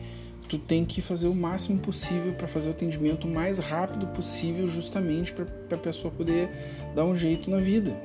tu 0.51 0.59
tem 0.59 0.83
que 0.83 1.01
fazer 1.01 1.27
o 1.27 1.33
máximo 1.33 1.79
possível 1.79 2.33
para 2.33 2.45
fazer 2.45 2.67
o 2.67 2.71
atendimento 2.71 3.25
o 3.25 3.31
mais 3.31 3.57
rápido 3.57 4.05
possível, 4.07 4.67
justamente 4.67 5.31
para 5.31 5.45
a 5.77 5.77
pessoa 5.77 6.13
poder 6.13 6.49
dar 6.93 7.05
um 7.05 7.15
jeito 7.15 7.49
na 7.49 7.57
vida 7.57 7.95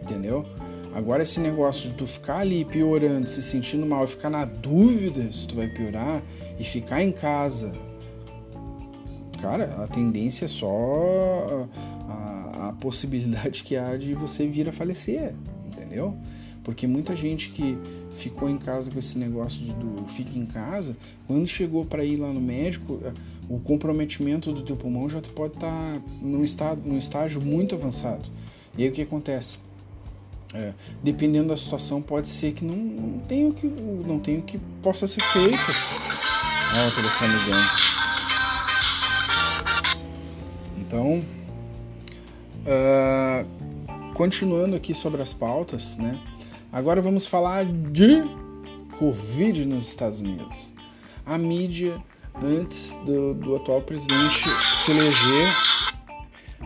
Entendeu? 0.00 0.46
Agora 0.94 1.24
esse 1.24 1.40
negócio 1.40 1.90
de 1.90 1.96
tu 1.96 2.06
ficar 2.06 2.38
ali 2.38 2.64
piorando, 2.64 3.28
se 3.28 3.42
sentindo 3.42 3.84
mal 3.84 4.06
ficar 4.06 4.30
na 4.30 4.44
dúvida 4.44 5.30
se 5.30 5.46
tu 5.46 5.56
vai 5.56 5.68
piorar 5.68 6.22
e 6.58 6.64
ficar 6.64 7.02
em 7.02 7.12
casa. 7.12 7.72
Cara, 9.42 9.82
a 9.82 9.86
tendência 9.88 10.46
é 10.46 10.48
só 10.48 11.68
a, 12.08 12.68
a 12.68 12.72
possibilidade 12.80 13.62
que 13.62 13.76
há 13.76 13.96
de 13.96 14.14
você 14.14 14.46
vir 14.46 14.68
a 14.68 14.72
falecer, 14.72 15.34
entendeu? 15.66 16.16
Porque 16.64 16.86
muita 16.86 17.14
gente 17.14 17.50
que 17.50 17.76
ficou 18.16 18.48
em 18.48 18.58
casa 18.58 18.90
com 18.90 18.98
esse 18.98 19.18
negócio 19.18 19.60
de, 19.60 19.72
do 19.72 20.04
fique 20.08 20.38
em 20.38 20.46
casa, 20.46 20.96
quando 21.26 21.46
chegou 21.46 21.84
para 21.84 22.04
ir 22.04 22.16
lá 22.16 22.28
no 22.28 22.40
médico, 22.40 23.00
o 23.48 23.58
comprometimento 23.60 24.52
do 24.52 24.62
teu 24.62 24.76
pulmão 24.76 25.08
já 25.08 25.20
pode 25.20 25.54
estar 25.54 25.68
tá 25.68 26.00
num, 26.20 26.42
estado, 26.42 26.80
num 26.84 26.98
estágio 26.98 27.40
muito 27.40 27.74
avançado. 27.74 28.24
E 28.76 28.82
aí 28.82 28.88
o 28.88 28.92
que 28.92 29.02
acontece? 29.02 29.58
É, 30.54 30.72
dependendo 31.02 31.48
da 31.48 31.56
situação, 31.56 32.00
pode 32.00 32.28
ser 32.28 32.52
que 32.52 32.64
não, 32.64 32.76
não 32.76 33.18
tenha 33.20 33.48
o 33.48 33.52
que 33.52 33.66
não 33.66 34.18
tenha 34.18 34.38
o 34.38 34.42
que 34.42 34.58
possa 34.82 35.06
ser 35.06 35.22
feito. 35.32 35.58
Olha 36.74 36.88
o 36.88 36.94
telefone 36.94 37.32
ligando. 37.44 37.70
Então, 40.78 41.24
uh, 42.64 44.14
continuando 44.14 44.76
aqui 44.76 44.94
sobre 44.94 45.20
as 45.20 45.32
pautas, 45.32 45.96
né? 45.96 46.18
Agora 46.76 47.00
vamos 47.00 47.26
falar 47.26 47.64
de 47.64 48.22
Covid 48.98 49.64
nos 49.64 49.88
Estados 49.88 50.20
Unidos. 50.20 50.74
A 51.24 51.38
mídia 51.38 51.98
antes 52.34 52.94
do, 53.06 53.32
do 53.32 53.56
atual 53.56 53.80
presidente 53.80 54.44
se 54.74 54.90
eleger, 54.90 55.56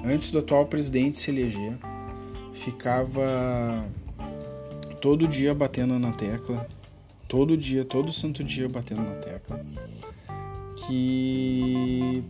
antes 0.04 0.32
do 0.32 0.40
atual 0.40 0.66
presidente 0.66 1.16
se 1.16 1.30
eleger, 1.30 1.78
ficava 2.52 3.86
todo 5.00 5.28
dia 5.28 5.54
batendo 5.54 5.96
na 5.96 6.10
tecla, 6.10 6.68
todo 7.28 7.56
dia, 7.56 7.84
todo 7.84 8.12
santo 8.12 8.42
dia 8.42 8.68
batendo 8.68 9.02
na 9.02 9.14
tecla, 9.14 9.64
que 10.88 12.24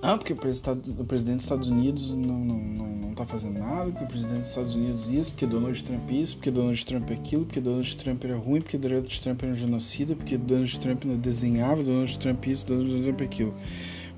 ah, 0.00 0.16
porque 0.16 0.32
o 0.32 1.04
presidente 1.04 1.36
dos 1.36 1.44
Estados 1.44 1.68
Unidos 1.68 2.10
não, 2.10 2.38
não, 2.38 2.58
não, 2.58 2.86
não 3.18 3.26
tá 3.26 3.26
fazendo 3.26 3.58
nada, 3.58 3.90
porque 3.90 4.04
o 4.04 4.06
presidente 4.06 4.40
dos 4.40 4.48
Estados 4.48 4.74
Unidos 4.74 5.08
isso, 5.08 5.32
porque 5.32 5.46
Donald 5.46 5.82
Trump 5.82 6.10
isso, 6.10 6.36
porque 6.36 6.50
Donald 6.50 6.86
Trump 6.86 7.10
aquilo, 7.10 7.44
porque 7.44 7.60
Donald 7.60 7.96
Trump 7.96 8.24
era 8.24 8.36
ruim, 8.36 8.60
porque 8.60 8.78
Donald 8.78 9.20
Trump 9.20 9.42
era 9.42 9.52
um 9.52 9.56
genocida, 9.56 10.14
porque 10.14 10.36
Donald 10.36 10.78
Trump 10.78 11.04
não 11.04 11.16
desenhava, 11.16 11.82
Donald 11.82 12.18
Trump 12.18 12.46
isso, 12.46 12.64
Donald 12.66 13.02
Trump 13.02 13.20
aquilo. 13.22 13.54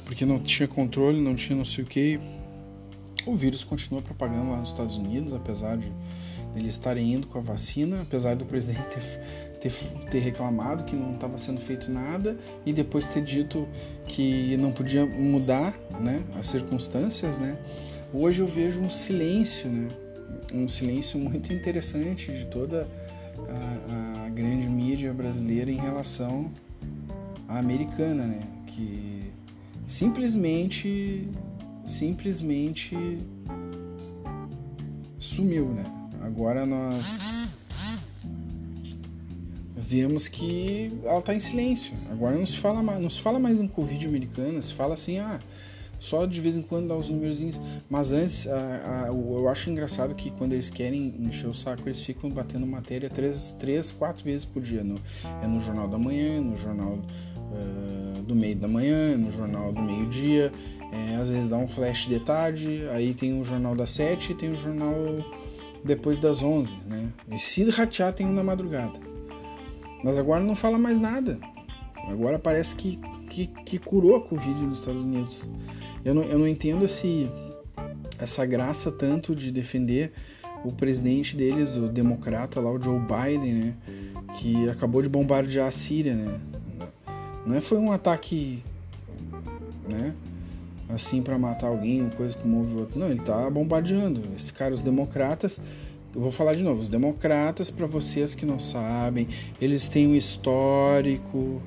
Porque 0.04 0.26
não 0.26 0.38
tinha 0.38 0.68
controle, 0.68 1.20
não 1.20 1.34
tinha 1.34 1.56
não 1.56 1.64
sei 1.64 1.84
o 1.84 1.86
que. 1.86 2.20
O 3.26 3.34
vírus 3.34 3.64
continua 3.64 4.02
propagando 4.02 4.50
lá 4.50 4.56
nos 4.58 4.70
Estados 4.70 4.96
Unidos, 4.96 5.32
apesar 5.32 5.76
de 5.76 5.90
eles 6.56 6.74
estarem 6.74 7.14
indo 7.14 7.26
com 7.28 7.38
a 7.38 7.42
vacina, 7.42 8.02
apesar 8.02 8.34
do 8.34 8.44
presidente 8.44 8.82
ter 8.88 9.02
ter, 9.60 9.72
ter 10.10 10.18
reclamado 10.18 10.84
que 10.84 10.96
não 10.96 11.14
estava 11.14 11.36
sendo 11.38 11.60
feito 11.60 11.90
nada 11.90 12.36
e 12.64 12.72
depois 12.72 13.08
ter 13.08 13.22
dito 13.22 13.68
que 14.06 14.56
não 14.56 14.72
podia 14.72 15.04
mudar 15.04 15.74
né, 16.00 16.24
as 16.34 16.46
circunstâncias, 16.46 17.38
né? 17.38 17.58
Hoje 18.12 18.42
eu 18.42 18.46
vejo 18.46 18.80
um 18.80 18.90
silêncio, 18.90 19.70
né? 19.70 19.88
Um 20.52 20.68
silêncio 20.68 21.18
muito 21.18 21.52
interessante 21.52 22.32
de 22.32 22.46
toda 22.46 22.88
a, 23.48 24.26
a 24.26 24.28
grande 24.30 24.66
mídia 24.68 25.14
brasileira 25.14 25.70
em 25.70 25.76
relação 25.76 26.50
à 27.48 27.58
americana, 27.58 28.24
né? 28.24 28.42
Que 28.66 29.30
simplesmente, 29.86 31.28
simplesmente 31.86 32.96
sumiu, 35.16 35.68
né? 35.68 35.84
Agora 36.20 36.66
nós 36.66 37.48
vemos 39.76 40.26
que 40.26 40.92
ela 41.04 41.20
está 41.20 41.32
em 41.32 41.40
silêncio. 41.40 41.94
Agora 42.10 42.36
não 42.36 42.46
se 42.46 42.56
fala 42.56 42.82
mais, 42.82 43.00
não 43.00 43.10
se 43.10 43.20
fala 43.20 43.38
mais 43.38 43.60
em 43.60 43.68
Covid 43.68 44.04
americana, 44.06 44.60
se 44.60 44.74
fala 44.74 44.94
assim, 44.94 45.18
ah, 45.18 45.38
só 46.00 46.26
de 46.26 46.40
vez 46.40 46.56
em 46.56 46.62
quando 46.62 46.88
dá 46.88 46.96
os 46.96 47.08
númerozinhos. 47.08 47.60
Mas 47.88 48.10
antes, 48.10 48.48
a, 48.48 49.04
a, 49.04 49.06
eu 49.08 49.48
acho 49.48 49.70
engraçado 49.70 50.14
que 50.14 50.30
quando 50.32 50.54
eles 50.54 50.68
querem 50.68 51.14
encher 51.20 51.46
o 51.46 51.54
saco, 51.54 51.86
eles 51.86 52.00
ficam 52.00 52.30
batendo 52.30 52.66
matéria 52.66 53.08
três, 53.08 53.52
três 53.52 53.92
quatro 53.92 54.24
vezes 54.24 54.44
por 54.44 54.62
dia. 54.62 54.82
No, 54.82 54.98
é 55.42 55.46
no 55.46 55.60
Jornal 55.60 55.86
da 55.86 55.98
Manhã, 55.98 56.40
no 56.40 56.56
Jornal 56.56 56.94
uh, 56.94 58.22
do 58.22 58.34
Meio 58.34 58.56
da 58.56 58.66
Manhã, 58.66 59.16
no 59.16 59.30
Jornal 59.30 59.72
do 59.72 59.82
Meio-Dia. 59.82 60.50
É, 60.90 61.16
às 61.16 61.28
vezes 61.28 61.50
dá 61.50 61.56
um 61.56 61.68
flash 61.68 62.08
de 62.08 62.18
tarde, 62.18 62.82
aí 62.92 63.14
tem 63.14 63.40
o 63.40 63.44
Jornal 63.44 63.76
das 63.76 63.90
sete 63.92 64.32
e 64.32 64.34
tem 64.34 64.52
o 64.52 64.56
Jornal 64.56 64.94
depois 65.84 66.18
das 66.18 66.42
onze, 66.42 66.76
né? 66.86 67.08
E 67.30 67.38
se 67.38 67.62
ratear 67.70 68.12
tem 68.12 68.26
um 68.26 68.32
na 68.32 68.42
madrugada. 68.42 68.98
Mas 70.02 70.18
agora 70.18 70.42
não 70.42 70.56
fala 70.56 70.78
mais 70.78 71.00
nada. 71.00 71.38
Agora 72.10 72.38
parece 72.38 72.74
que, 72.74 72.98
que, 73.28 73.46
que 73.46 73.78
curou 73.78 74.16
a 74.16 74.20
Covid 74.20 74.64
nos 74.64 74.80
Estados 74.80 75.02
Unidos. 75.02 75.48
Eu 76.04 76.14
não, 76.14 76.22
eu 76.24 76.38
não 76.38 76.46
entendo 76.46 76.84
esse, 76.84 77.30
essa 78.18 78.44
graça 78.44 78.90
tanto 78.90 79.34
de 79.34 79.52
defender 79.52 80.12
o 80.64 80.72
presidente 80.72 81.36
deles, 81.36 81.76
o 81.76 81.88
democrata 81.88 82.60
lá, 82.60 82.70
o 82.70 82.82
Joe 82.82 82.98
Biden, 82.98 83.54
né? 83.54 83.74
Que 84.38 84.68
acabou 84.68 85.02
de 85.02 85.08
bombardear 85.08 85.68
a 85.68 85.70
Síria, 85.70 86.14
né? 86.14 86.38
Não 87.46 87.56
é, 87.56 87.60
foi 87.60 87.78
um 87.78 87.90
ataque, 87.92 88.62
né? 89.88 90.14
Assim 90.88 91.22
para 91.22 91.38
matar 91.38 91.68
alguém, 91.68 92.10
coisa 92.10 92.36
como 92.36 92.58
houve 92.58 92.74
outro. 92.74 92.98
Não, 92.98 93.08
ele 93.08 93.20
tá 93.20 93.48
bombardeando. 93.48 94.22
Esse 94.36 94.52
cara, 94.52 94.74
os 94.74 94.82
democratas, 94.82 95.60
eu 96.14 96.20
vou 96.20 96.32
falar 96.32 96.54
de 96.54 96.62
novo, 96.62 96.82
os 96.82 96.88
democratas, 96.88 97.70
para 97.70 97.86
vocês 97.86 98.34
que 98.34 98.44
não 98.44 98.58
sabem, 98.58 99.28
eles 99.60 99.88
têm 99.88 100.08
um 100.08 100.14
histórico, 100.14 101.62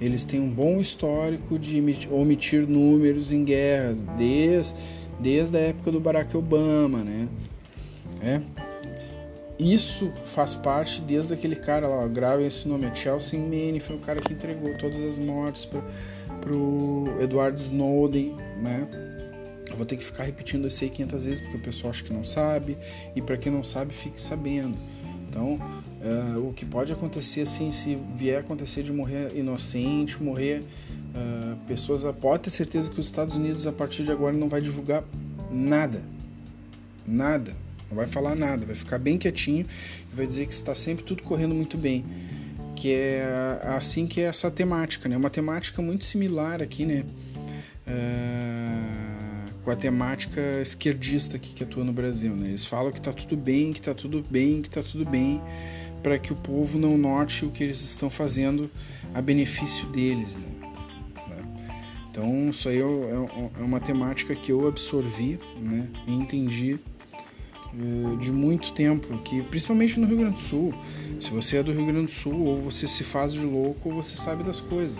eles 0.00 0.24
têm 0.24 0.40
um 0.40 0.50
bom 0.50 0.80
histórico 0.80 1.58
de 1.58 1.82
omitir 2.10 2.68
números 2.68 3.32
em 3.32 3.44
guerras, 3.44 3.98
desde, 4.16 4.78
desde 5.18 5.56
a 5.56 5.60
época 5.60 5.90
do 5.90 6.00
Barack 6.00 6.36
Obama, 6.36 6.98
né? 6.98 7.28
É. 8.22 8.40
Isso 9.58 10.12
faz 10.26 10.54
parte 10.54 11.00
desde 11.00 11.34
aquele 11.34 11.56
cara 11.56 11.88
lá, 11.88 12.06
gravem 12.06 12.46
esse 12.46 12.68
nome, 12.68 12.86
é 12.86 12.94
Chelsea 12.94 13.38
Manning, 13.40 13.80
foi 13.80 13.96
o 13.96 13.98
cara 13.98 14.20
que 14.20 14.32
entregou 14.32 14.72
todas 14.76 15.00
as 15.02 15.18
mortes 15.18 15.64
para 15.64 16.52
o 16.52 17.06
Edward 17.20 17.60
Snowden, 17.60 18.36
né? 18.62 18.86
Eu 19.68 19.76
vou 19.76 19.84
ter 19.84 19.96
que 19.96 20.04
ficar 20.04 20.22
repetindo 20.22 20.68
isso 20.68 20.82
aí 20.84 20.90
500 20.90 21.24
vezes 21.24 21.40
porque 21.40 21.56
o 21.56 21.60
pessoal 21.60 21.90
acha 21.90 22.04
que 22.04 22.12
não 22.12 22.24
sabe 22.24 22.78
e 23.16 23.20
para 23.20 23.36
quem 23.36 23.50
não 23.50 23.64
sabe 23.64 23.92
fique 23.92 24.20
sabendo. 24.20 24.76
Então, 25.28 25.58
uh, 26.02 26.48
o 26.48 26.52
que 26.52 26.64
pode 26.64 26.92
acontecer 26.92 27.42
assim, 27.42 27.70
se 27.72 27.98
vier 28.14 28.40
acontecer 28.40 28.82
de 28.82 28.92
morrer 28.92 29.32
inocente, 29.34 30.22
morrer 30.22 30.62
uh, 31.14 31.56
pessoas, 31.66 32.02
pode 32.16 32.44
ter 32.44 32.50
certeza 32.50 32.90
que 32.90 33.00
os 33.00 33.06
Estados 33.06 33.34
Unidos 33.34 33.66
a 33.66 33.72
partir 33.72 34.04
de 34.04 34.12
agora 34.12 34.32
não 34.32 34.48
vai 34.48 34.60
divulgar 34.60 35.04
nada, 35.50 36.02
nada, 37.06 37.54
não 37.88 37.96
vai 37.96 38.06
falar 38.06 38.34
nada, 38.34 38.66
vai 38.66 38.74
ficar 38.74 38.98
bem 38.98 39.18
quietinho 39.18 39.66
e 40.12 40.16
vai 40.16 40.26
dizer 40.26 40.46
que 40.46 40.52
está 40.52 40.74
sempre 40.74 41.04
tudo 41.04 41.22
correndo 41.22 41.54
muito 41.54 41.76
bem, 41.76 42.04
que 42.76 42.92
é 42.92 43.60
assim 43.76 44.06
que 44.06 44.20
é 44.20 44.24
essa 44.24 44.50
temática, 44.50 45.08
né? 45.08 45.16
Uma 45.16 45.30
temática 45.30 45.82
muito 45.82 46.04
similar 46.04 46.62
aqui, 46.62 46.84
né? 46.84 47.04
Uh, 47.86 49.18
com 49.68 49.72
a 49.72 49.76
temática 49.76 50.40
esquerdista 50.62 51.36
aqui 51.36 51.52
que 51.52 51.62
atua 51.62 51.84
no 51.84 51.92
Brasil. 51.92 52.34
Né? 52.34 52.48
Eles 52.48 52.64
falam 52.64 52.90
que 52.90 52.98
está 52.98 53.12
tudo 53.12 53.36
bem, 53.36 53.70
que 53.70 53.80
está 53.80 53.92
tudo 53.92 54.24
bem, 54.30 54.62
que 54.62 54.68
está 54.68 54.82
tudo 54.82 55.04
bem, 55.04 55.42
para 56.02 56.18
que 56.18 56.32
o 56.32 56.36
povo 56.36 56.78
não 56.78 56.96
note 56.96 57.44
o 57.44 57.50
que 57.50 57.62
eles 57.62 57.82
estão 57.82 58.08
fazendo 58.10 58.70
a 59.14 59.20
benefício 59.20 59.86
deles. 59.88 60.36
Né? 60.36 60.58
Então, 62.10 62.50
isso 62.50 62.68
aí 62.68 62.78
é, 62.78 62.82
é, 62.82 63.50
é 63.60 63.62
uma 63.62 63.78
temática 63.78 64.34
que 64.34 64.50
eu 64.50 64.66
absorvi 64.66 65.38
né? 65.60 65.88
e 66.06 66.14
entendi 66.14 66.78
eh, 67.74 68.16
de 68.16 68.32
muito 68.32 68.72
tempo 68.72 69.14
aqui, 69.14 69.42
principalmente 69.42 70.00
no 70.00 70.06
Rio 70.06 70.18
Grande 70.18 70.34
do 70.34 70.40
Sul. 70.40 70.74
Se 71.20 71.30
você 71.30 71.58
é 71.58 71.62
do 71.62 71.72
Rio 71.72 71.86
Grande 71.86 72.06
do 72.06 72.10
Sul, 72.10 72.46
ou 72.46 72.60
você 72.60 72.88
se 72.88 73.04
faz 73.04 73.32
de 73.32 73.44
louco, 73.44 73.90
ou 73.90 74.02
você 74.02 74.16
sabe 74.16 74.42
das 74.42 74.60
coisas. 74.60 74.98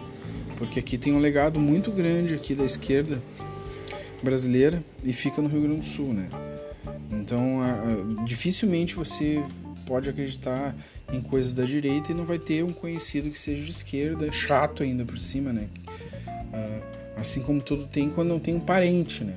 Porque 0.56 0.78
aqui 0.78 0.96
tem 0.96 1.12
um 1.12 1.18
legado 1.18 1.58
muito 1.58 1.90
grande 1.90 2.34
aqui 2.34 2.54
da 2.54 2.64
esquerda 2.64 3.22
brasileira 4.22 4.82
e 5.02 5.12
fica 5.12 5.40
no 5.40 5.48
Rio 5.48 5.62
Grande 5.62 5.80
do 5.80 5.86
Sul, 5.86 6.12
né? 6.12 6.28
Então, 7.10 7.58
dificilmente 8.24 8.94
você 8.94 9.42
pode 9.88 10.10
acreditar 10.10 10.76
em 11.10 11.22
coisas 11.22 11.54
da 11.54 11.64
direita 11.64 12.12
e 12.12 12.14
não 12.14 12.26
vai 12.26 12.38
ter 12.38 12.62
um 12.62 12.74
conhecido 12.74 13.30
que 13.30 13.40
seja 13.40 13.64
de 13.64 13.70
esquerda, 13.70 14.30
chato 14.30 14.82
ainda 14.82 15.02
por 15.02 15.18
cima, 15.18 15.50
né? 15.50 15.68
assim 17.16 17.40
como 17.40 17.60
tudo 17.60 17.86
tem 17.86 18.10
quando 18.10 18.28
não 18.28 18.38
tem 18.38 18.54
um 18.54 18.60
parente, 18.60 19.24
né? 19.24 19.36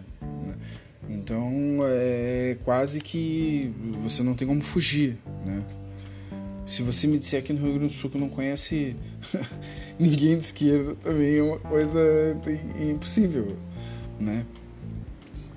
Então, 1.09 1.49
é 1.83 2.57
quase 2.63 3.01
que 3.01 3.73
você 4.03 4.21
não 4.21 4.35
tem 4.35 4.47
como 4.47 4.61
fugir, 4.61 5.17
né? 5.45 5.63
Se 6.65 6.83
você 6.83 7.07
me 7.07 7.17
disser 7.17 7.39
aqui 7.39 7.51
no 7.53 7.59
Rio 7.59 7.73
Grande 7.73 7.93
do 7.93 7.93
Sul 7.93 8.09
que 8.09 8.17
não 8.17 8.29
conhece 8.29 8.95
ninguém 9.97 10.37
de 10.37 10.43
esquerda, 10.43 10.95
também 10.95 11.37
é 11.37 11.43
uma 11.43 11.57
coisa 11.59 12.37
impossível, 12.79 13.57
né? 14.19 14.45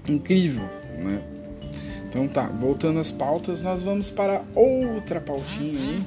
incrível, 0.09 0.65
né? 0.99 1.23
Então 2.15 2.29
tá, 2.29 2.47
voltando 2.47 3.01
às 3.01 3.11
pautas, 3.11 3.61
nós 3.61 3.83
vamos 3.83 4.09
para 4.09 4.45
outra 4.55 5.21
pautinha 5.21 5.77
aí. 5.77 6.03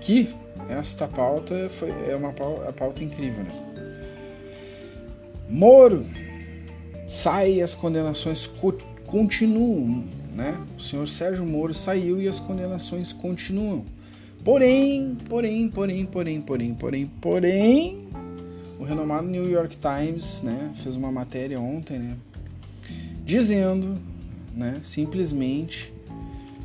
Que 0.00 0.34
esta 0.68 1.06
pauta 1.06 1.70
foi, 1.70 1.94
é 2.08 2.16
uma 2.16 2.32
pauta, 2.32 2.72
pauta 2.72 3.04
incrível, 3.04 3.44
né? 3.44 3.52
Moro 5.48 6.04
sai 7.08 7.60
as 7.60 7.76
condenações 7.76 8.48
co 8.48 8.72
continuam, 9.06 10.02
né? 10.34 10.58
O 10.76 10.80
senhor 10.82 11.06
Sérgio 11.06 11.46
Moro 11.46 11.72
saiu 11.72 12.20
e 12.20 12.26
as 12.26 12.40
condenações 12.40 13.12
continuam. 13.12 13.84
Porém, 14.44 15.16
porém, 15.28 15.68
porém, 15.68 16.06
porém, 16.06 16.40
porém, 16.40 16.74
porém, 16.74 17.10
porém, 17.20 18.08
o 18.80 18.82
renomado 18.82 19.28
New 19.28 19.48
York 19.48 19.76
Times, 19.76 20.42
né, 20.42 20.72
fez 20.82 20.96
uma 20.96 21.12
matéria 21.12 21.60
ontem, 21.60 21.98
né, 21.98 22.16
dizendo 23.24 23.96
né? 24.58 24.80
Simplesmente 24.82 25.92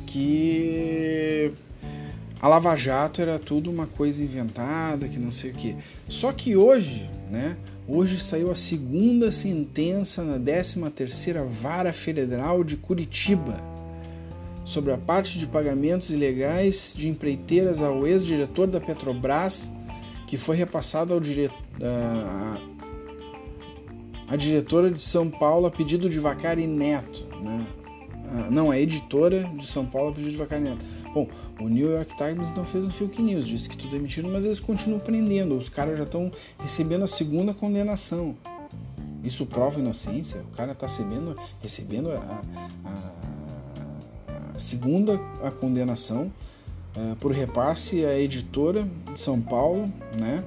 que 0.04 1.52
a 2.40 2.48
Lava 2.48 2.74
Jato 2.76 3.22
era 3.22 3.38
tudo 3.38 3.70
uma 3.70 3.86
coisa 3.86 4.22
inventada, 4.22 5.08
que 5.08 5.18
não 5.18 5.32
sei 5.32 5.52
o 5.52 5.54
que. 5.54 5.76
Só 6.08 6.32
que 6.32 6.56
hoje, 6.56 7.08
né? 7.30 7.56
Hoje 7.86 8.20
saiu 8.20 8.50
a 8.50 8.56
segunda 8.56 9.30
sentença 9.30 10.24
na 10.24 10.38
13ª 10.38 11.46
Vara 11.46 11.92
Federal 11.92 12.64
de 12.64 12.76
Curitiba 12.76 13.56
sobre 14.64 14.92
a 14.92 14.98
parte 14.98 15.38
de 15.38 15.46
pagamentos 15.46 16.10
ilegais 16.10 16.94
de 16.96 17.08
empreiteiras 17.08 17.82
ao 17.82 18.06
ex-diretor 18.06 18.66
da 18.66 18.80
Petrobras, 18.80 19.70
que 20.26 20.38
foi 20.38 20.56
repassado 20.56 21.14
ao 21.14 21.20
diretor 21.20 21.56
a 24.26 24.36
diretora 24.36 24.90
de 24.90 25.00
São 25.00 25.30
Paulo 25.30 25.66
a 25.66 25.70
pedido 25.70 26.08
de 26.08 26.18
Vacari 26.18 26.66
Neto, 26.66 27.26
né? 27.42 27.66
Ah, 28.34 28.50
não, 28.50 28.72
a 28.72 28.78
editora 28.78 29.44
de 29.56 29.64
São 29.64 29.86
Paulo 29.86 30.12
pediu 30.12 30.32
devagar 30.32 30.60
Neto. 30.60 30.84
Bom, 31.14 31.28
o 31.60 31.68
New 31.68 31.92
York 31.92 32.16
Times 32.16 32.52
não 32.52 32.64
fez 32.64 32.84
um 32.84 32.90
fake 32.90 33.22
news, 33.22 33.46
disse 33.46 33.68
que 33.68 33.76
tudo 33.76 33.94
é 33.94 33.98
mentira, 33.98 34.26
mas 34.26 34.44
eles 34.44 34.58
continuam 34.58 34.98
prendendo. 34.98 35.56
Os 35.56 35.68
caras 35.68 35.96
já 35.96 36.02
estão 36.02 36.32
recebendo 36.58 37.04
a 37.04 37.06
segunda 37.06 37.54
condenação. 37.54 38.34
Isso 39.22 39.46
prova 39.46 39.78
inocência? 39.78 40.40
O 40.52 40.56
cara 40.56 40.72
está 40.72 40.86
recebendo, 40.86 41.38
recebendo 41.62 42.10
a, 42.10 42.42
a, 42.84 43.12
a, 44.54 44.58
segunda 44.58 45.14
a 45.42 45.52
condenação 45.52 46.32
uh, 46.96 47.14
por 47.16 47.30
repasse 47.30 48.04
à 48.04 48.18
editora 48.18 48.86
de 49.12 49.20
São 49.20 49.40
Paulo, 49.40 49.90
né? 50.12 50.42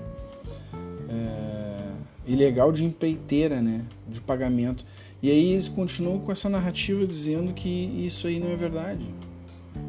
Uh, 1.09 1.95
ilegal 2.27 2.73
de 2.73 2.83
empreiteira, 2.83 3.61
né? 3.61 3.85
De 4.09 4.19
pagamento. 4.19 4.85
E 5.21 5.31
aí 5.31 5.51
eles 5.51 5.67
continuam 5.67 6.19
com 6.19 6.31
essa 6.31 6.47
narrativa 6.47 7.05
dizendo 7.05 7.53
que 7.53 7.69
isso 7.69 8.27
aí 8.27 8.39
não 8.39 8.51
é 8.51 8.55
verdade. 8.55 9.05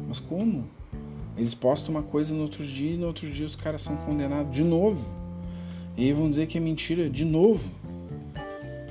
Mas 0.07 0.19
como? 0.19 0.67
Eles 1.37 1.53
postam 1.53 1.95
uma 1.95 2.03
coisa 2.03 2.33
no 2.33 2.41
outro 2.41 2.65
dia 2.65 2.95
e 2.95 2.97
no 2.97 3.07
outro 3.07 3.29
dia 3.29 3.45
os 3.45 3.55
caras 3.55 3.81
são 3.81 3.95
condenados 3.97 4.53
de 4.53 4.63
novo. 4.63 5.07
E 5.95 6.05
aí 6.05 6.13
vão 6.13 6.29
dizer 6.29 6.47
que 6.47 6.57
é 6.57 6.61
mentira 6.61 7.09
de 7.09 7.23
novo. 7.23 7.71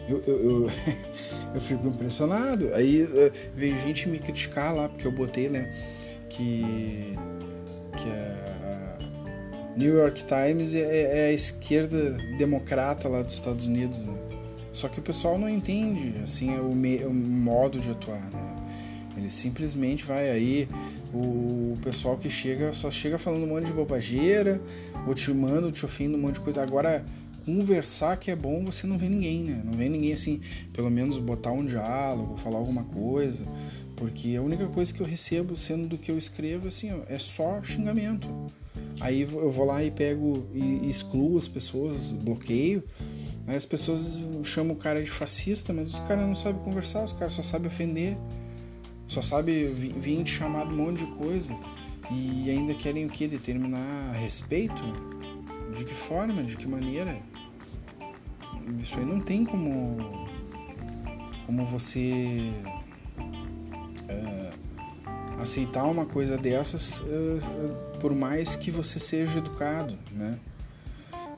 Eu, 0.08 0.22
eu, 0.26 0.50
eu, 0.50 0.70
eu 1.54 1.60
fico 1.60 1.86
impressionado. 1.88 2.72
Aí 2.72 3.02
eh, 3.02 3.32
veio 3.54 3.76
gente 3.78 4.08
me 4.08 4.18
criticar 4.18 4.74
lá, 4.74 4.88
porque 4.88 5.06
eu 5.06 5.12
botei, 5.12 5.48
né, 5.48 5.74
que, 6.30 7.16
que 7.96 8.08
a 8.08 8.98
New 9.76 9.98
York 9.98 10.24
Times 10.24 10.74
é, 10.74 11.26
é 11.26 11.28
a 11.28 11.32
esquerda 11.32 12.12
democrata 12.38 13.08
lá 13.08 13.22
dos 13.22 13.34
Estados 13.34 13.66
Unidos, 13.66 13.98
né? 13.98 14.27
Só 14.78 14.88
que 14.88 15.00
o 15.00 15.02
pessoal 15.02 15.36
não 15.36 15.48
entende 15.48 16.14
assim 16.22 16.56
o, 16.56 16.72
me, 16.72 16.98
o 17.04 17.12
modo 17.12 17.80
de 17.80 17.90
atuar, 17.90 18.22
né? 18.30 18.56
Ele 19.16 19.28
simplesmente 19.28 20.04
vai 20.04 20.30
aí, 20.30 20.68
o 21.12 21.76
pessoal 21.82 22.16
que 22.16 22.30
chega 22.30 22.72
só 22.72 22.88
chega 22.88 23.18
falando 23.18 23.42
um 23.42 23.48
monte 23.48 23.66
de 23.66 23.72
bobageira, 23.72 24.60
ou 25.04 25.14
te 25.14 25.32
manda, 25.32 25.72
te 25.72 25.84
ofende 25.84 26.14
um 26.14 26.20
monte 26.20 26.34
de 26.34 26.42
coisa. 26.42 26.62
Agora, 26.62 27.04
conversar 27.44 28.18
que 28.18 28.30
é 28.30 28.36
bom, 28.36 28.64
você 28.64 28.86
não 28.86 28.96
vê 28.96 29.08
ninguém, 29.08 29.42
né? 29.42 29.62
Não 29.64 29.72
vê 29.72 29.88
ninguém 29.88 30.12
assim, 30.12 30.40
pelo 30.72 30.88
menos 30.88 31.18
botar 31.18 31.50
um 31.50 31.66
diálogo, 31.66 32.36
falar 32.36 32.58
alguma 32.58 32.84
coisa. 32.84 33.44
Porque 33.96 34.36
a 34.36 34.42
única 34.42 34.68
coisa 34.68 34.94
que 34.94 35.00
eu 35.00 35.06
recebo, 35.06 35.56
sendo 35.56 35.88
do 35.88 35.98
que 35.98 36.08
eu 36.08 36.16
escrevo, 36.16 36.68
assim, 36.68 36.88
é 37.08 37.18
só 37.18 37.60
xingamento. 37.64 38.28
Aí 39.00 39.22
eu 39.22 39.50
vou 39.50 39.64
lá 39.64 39.82
e 39.82 39.90
pego 39.90 40.46
e 40.54 40.88
excluo 40.88 41.36
as 41.36 41.48
pessoas, 41.48 42.12
bloqueio, 42.12 42.84
As 43.48 43.64
pessoas 43.64 44.20
chamam 44.44 44.74
o 44.74 44.76
cara 44.76 45.02
de 45.02 45.10
fascista, 45.10 45.72
mas 45.72 45.94
os 45.94 46.00
caras 46.00 46.26
não 46.26 46.36
sabem 46.36 46.62
conversar, 46.62 47.02
os 47.02 47.14
caras 47.14 47.32
só 47.32 47.42
sabem 47.42 47.68
ofender, 47.68 48.16
só 49.06 49.22
sabem 49.22 49.72
vir 49.72 50.22
te 50.22 50.32
chamar 50.32 50.66
de 50.66 50.74
um 50.74 50.76
monte 50.76 50.98
de 50.98 51.06
coisa. 51.12 51.54
E 52.10 52.50
ainda 52.50 52.74
querem 52.74 53.06
o 53.06 53.08
que? 53.08 53.26
Determinar 53.26 54.12
respeito? 54.12 54.82
De 55.74 55.84
que 55.84 55.94
forma? 55.94 56.42
De 56.42 56.56
que 56.56 56.66
maneira? 56.66 57.18
Isso 58.80 58.98
aí 58.98 59.04
não 59.04 59.20
tem 59.20 59.44
como, 59.44 60.28
como 61.46 61.64
você 61.64 62.52
é, 64.08 64.52
aceitar 65.38 65.84
uma 65.84 66.04
coisa 66.04 66.36
dessas 66.36 67.02
é, 67.02 67.98
por 67.98 68.14
mais 68.14 68.56
que 68.56 68.70
você 68.70 68.98
seja 68.98 69.38
educado, 69.38 69.98
né? 70.12 70.38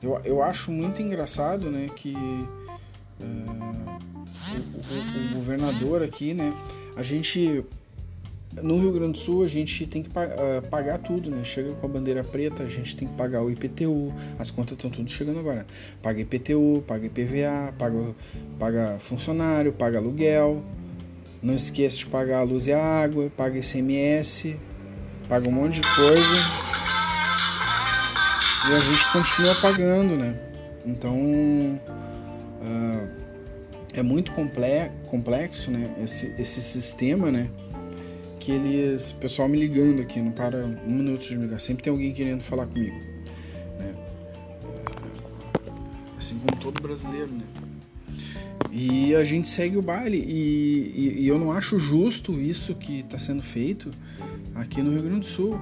Eu, 0.01 0.19
eu 0.23 0.41
acho 0.41 0.71
muito 0.71 1.01
engraçado, 1.01 1.69
né, 1.69 1.87
que 1.95 2.13
uh, 2.13 3.23
o, 3.23 4.57
o, 4.57 5.31
o, 5.31 5.35
governador 5.35 6.01
aqui, 6.01 6.33
né, 6.33 6.51
a 6.95 7.03
gente 7.03 7.63
no 8.61 8.79
Rio 8.79 8.91
Grande 8.91 9.13
do 9.13 9.17
Sul 9.17 9.43
a 9.43 9.47
gente 9.47 9.85
tem 9.85 10.03
que 10.03 10.09
uh, 10.09 10.61
pagar 10.69 10.97
tudo, 10.97 11.29
né? 11.29 11.41
Chega 11.43 11.71
com 11.75 11.85
a 11.85 11.89
bandeira 11.89 12.23
preta, 12.23 12.63
a 12.63 12.67
gente 12.67 12.97
tem 12.97 13.07
que 13.07 13.13
pagar 13.13 13.41
o 13.41 13.49
IPTU, 13.49 14.13
as 14.37 14.51
contas 14.51 14.73
estão 14.73 14.89
tudo 14.89 15.09
chegando 15.09 15.39
agora. 15.39 15.65
Paga 16.01 16.19
IPTU, 16.19 16.83
paga 16.85 17.05
IPVA, 17.05 17.73
paga, 17.77 18.15
paga 18.59 18.97
funcionário, 18.99 19.71
paga 19.71 19.99
aluguel. 19.99 20.63
Não 21.41 21.55
esqueça 21.55 21.97
de 21.97 22.07
pagar 22.07 22.39
a 22.39 22.43
luz 22.43 22.67
e 22.67 22.73
a 22.73 22.83
água, 22.83 23.31
paga 23.35 23.57
ICMS, 23.57 24.57
paga 25.29 25.47
um 25.47 25.51
monte 25.51 25.79
de 25.79 25.95
coisa 25.95 26.70
e 28.69 28.73
a 28.73 28.79
gente 28.79 29.11
continua 29.11 29.55
pagando, 29.55 30.15
né? 30.15 30.35
Então 30.85 31.15
uh, 32.61 33.09
é 33.93 34.03
muito 34.03 34.31
complexo, 34.31 35.71
né? 35.71 35.95
Esse, 36.03 36.33
esse 36.37 36.61
sistema, 36.61 37.31
né? 37.31 37.49
Que 38.39 38.51
eles, 38.51 39.11
pessoal 39.11 39.47
me 39.47 39.57
ligando 39.57 40.01
aqui, 40.01 40.19
não 40.19 40.31
para 40.31 40.65
um 40.65 40.91
minuto 40.91 41.21
de 41.21 41.35
me 41.35 41.45
ligar, 41.45 41.59
sempre 41.59 41.83
tem 41.83 41.91
alguém 41.91 42.13
querendo 42.13 42.41
falar 42.41 42.67
comigo, 42.67 42.95
né? 43.79 43.95
Uh, 44.63 46.17
assim 46.17 46.39
como 46.39 46.59
todo 46.59 46.81
brasileiro, 46.81 47.31
né? 47.31 47.43
E 48.71 49.13
a 49.15 49.23
gente 49.23 49.49
segue 49.49 49.77
o 49.77 49.81
baile 49.81 50.17
e, 50.17 50.93
e, 50.95 51.21
e 51.23 51.27
eu 51.27 51.37
não 51.37 51.51
acho 51.51 51.77
justo 51.77 52.39
isso 52.39 52.73
que 52.73 52.99
está 52.99 53.19
sendo 53.19 53.43
feito 53.43 53.91
aqui 54.55 54.81
no 54.81 54.91
Rio 54.91 55.03
Grande 55.03 55.19
do 55.19 55.25
Sul. 55.25 55.59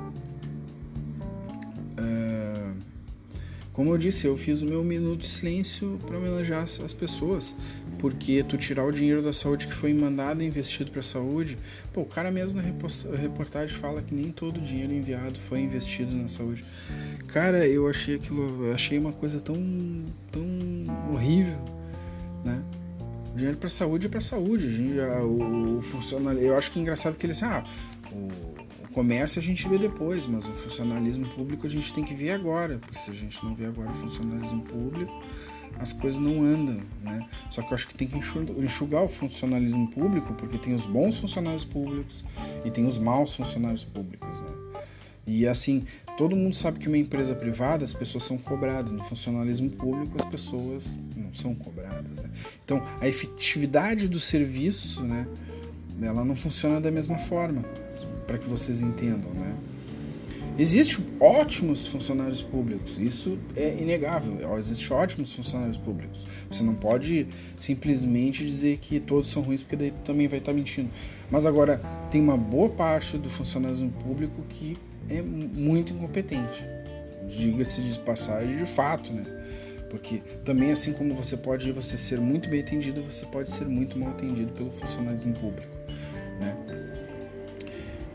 Como 3.79 3.93
eu 3.93 3.97
disse, 3.97 4.27
eu 4.27 4.35
fiz 4.35 4.61
o 4.61 4.65
meu 4.65 4.83
minuto 4.83 5.21
de 5.21 5.29
silêncio 5.29 5.97
para 6.05 6.17
homenagear 6.17 6.63
as 6.63 6.93
pessoas, 6.93 7.55
porque 7.97 8.43
tu 8.43 8.57
tirar 8.57 8.83
o 8.83 8.91
dinheiro 8.91 9.21
da 9.21 9.31
saúde 9.31 9.67
que 9.67 9.73
foi 9.73 9.93
mandado 9.93 10.43
e 10.43 10.45
investido 10.45 10.91
para 10.91 10.99
a 10.99 11.03
saúde, 11.03 11.57
pô, 11.93 12.01
o 12.01 12.05
cara 12.05 12.29
mesmo 12.29 12.61
na 12.61 13.17
reportagem 13.17 13.73
fala 13.73 14.01
que 14.01 14.13
nem 14.13 14.33
todo 14.33 14.57
o 14.57 14.59
dinheiro 14.59 14.91
enviado 14.91 15.39
foi 15.39 15.61
investido 15.61 16.13
na 16.13 16.27
saúde. 16.27 16.65
Cara, 17.27 17.65
eu 17.65 17.87
achei 17.87 18.15
aquilo, 18.15 18.69
achei 18.73 18.99
uma 18.99 19.13
coisa 19.13 19.39
tão, 19.39 19.55
tão 20.29 20.43
horrível, 21.13 21.63
né? 22.43 22.61
O 23.33 23.37
dinheiro 23.37 23.57
para 23.57 23.69
saúde 23.69 24.07
é 24.07 24.09
para 24.09 24.19
saúde, 24.19 24.67
o, 25.21 25.77
o 25.77 25.81
funcionário, 25.81 26.41
eu 26.41 26.57
acho 26.57 26.69
que 26.69 26.79
é 26.79 26.81
engraçado 26.81 27.15
que 27.15 27.25
eles, 27.25 27.41
ah, 27.43 27.63
o 28.11 28.48
comércio 28.93 29.39
a 29.39 29.43
gente 29.43 29.67
vê 29.67 29.77
depois, 29.77 30.25
mas 30.25 30.47
o 30.47 30.51
funcionalismo 30.51 31.27
público 31.29 31.65
a 31.65 31.69
gente 31.69 31.93
tem 31.93 32.03
que 32.03 32.13
ver 32.13 32.31
agora, 32.31 32.79
porque 32.79 32.99
se 32.99 33.11
a 33.11 33.13
gente 33.13 33.43
não 33.43 33.55
vê 33.55 33.65
agora 33.65 33.89
o 33.89 33.93
funcionalismo 33.93 34.61
público, 34.63 35.11
as 35.77 35.93
coisas 35.93 36.19
não 36.19 36.43
andam, 36.43 36.81
né? 37.01 37.27
Só 37.49 37.61
que 37.61 37.71
eu 37.71 37.75
acho 37.75 37.87
que 37.87 37.95
tem 37.95 38.07
que 38.07 38.17
enxugar 38.17 39.03
o 39.03 39.07
funcionalismo 39.07 39.89
público, 39.89 40.33
porque 40.33 40.57
tem 40.57 40.73
os 40.73 40.85
bons 40.85 41.17
funcionários 41.17 41.63
públicos 41.63 42.23
e 42.65 42.71
tem 42.71 42.85
os 42.85 42.97
maus 42.97 43.35
funcionários 43.35 43.83
públicos, 43.83 44.41
né? 44.41 44.81
E 45.25 45.47
assim, 45.47 45.85
todo 46.17 46.35
mundo 46.35 46.55
sabe 46.55 46.79
que 46.79 46.87
uma 46.87 46.97
empresa 46.97 47.35
privada 47.35 47.83
as 47.83 47.93
pessoas 47.93 48.23
são 48.23 48.37
cobradas, 48.37 48.91
no 48.91 49.03
funcionalismo 49.03 49.69
público 49.69 50.17
as 50.17 50.27
pessoas 50.27 50.99
não 51.15 51.31
são 51.31 51.53
cobradas. 51.53 52.23
Né? 52.23 52.31
Então, 52.65 52.81
a 52.99 53.07
efetividade 53.07 54.07
do 54.07 54.19
serviço, 54.19 55.03
né, 55.03 55.27
ela 56.01 56.25
não 56.25 56.35
funciona 56.35 56.81
da 56.81 56.89
mesma 56.89 57.19
forma 57.19 57.63
para 58.29 58.37
que 58.37 58.47
vocês 58.47 58.79
entendam, 58.79 59.33
né? 59.33 59.55
Existem 60.55 61.03
ótimos 61.19 61.87
funcionários 61.87 62.43
públicos, 62.43 62.95
isso 62.99 63.39
é 63.55 63.75
inegável. 63.81 64.37
Existem 64.55 64.95
ótimos 64.95 65.31
funcionários 65.31 65.77
públicos. 65.77 66.27
Você 66.51 66.61
não 66.61 66.75
pode 66.75 67.27
simplesmente 67.57 68.45
dizer 68.45 68.77
que 68.77 68.99
todos 68.99 69.29
são 69.29 69.41
ruins, 69.41 69.63
porque 69.63 69.77
daí 69.77 69.89
tu 69.89 70.01
também 70.05 70.27
vai 70.27 70.37
estar 70.37 70.53
mentindo. 70.53 70.91
Mas 71.31 71.47
agora, 71.47 71.81
tem 72.11 72.21
uma 72.21 72.37
boa 72.37 72.69
parte 72.69 73.17
do 73.17 73.29
funcionalismo 73.29 73.89
público 74.03 74.43
que 74.47 74.77
é 75.09 75.23
muito 75.23 75.93
incompetente. 75.93 76.63
Diga-se 77.27 77.81
de 77.81 77.97
passagem 77.99 78.57
de 78.57 78.65
fato, 78.65 79.11
né? 79.11 79.25
Porque 79.89 80.21
também, 80.45 80.71
assim 80.71 80.93
como 80.93 81.15
você 81.15 81.35
pode 81.35 81.71
você 81.71 81.97
ser 81.97 82.19
muito 82.19 82.47
bem 82.47 82.59
atendido, 82.59 83.01
você 83.01 83.25
pode 83.25 83.49
ser 83.49 83.65
muito 83.65 83.97
mal 83.97 84.09
atendido 84.09 84.51
pelo 84.51 84.71
funcionalismo 84.71 85.33
público. 85.33 85.78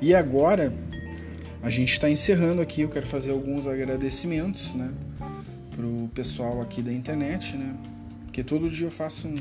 E 0.00 0.14
agora, 0.14 0.72
a 1.62 1.70
gente 1.70 1.92
está 1.92 2.10
encerrando 2.10 2.60
aqui. 2.60 2.82
Eu 2.82 2.88
quero 2.88 3.06
fazer 3.06 3.30
alguns 3.30 3.66
agradecimentos 3.66 4.74
né, 4.74 4.90
para 5.74 5.86
o 5.86 6.10
pessoal 6.14 6.60
aqui 6.60 6.82
da 6.82 6.92
internet, 6.92 7.56
né? 7.56 7.74
Porque 8.24 8.44
todo 8.44 8.68
dia 8.68 8.86
eu 8.86 8.90
faço 8.90 9.28
um. 9.28 9.36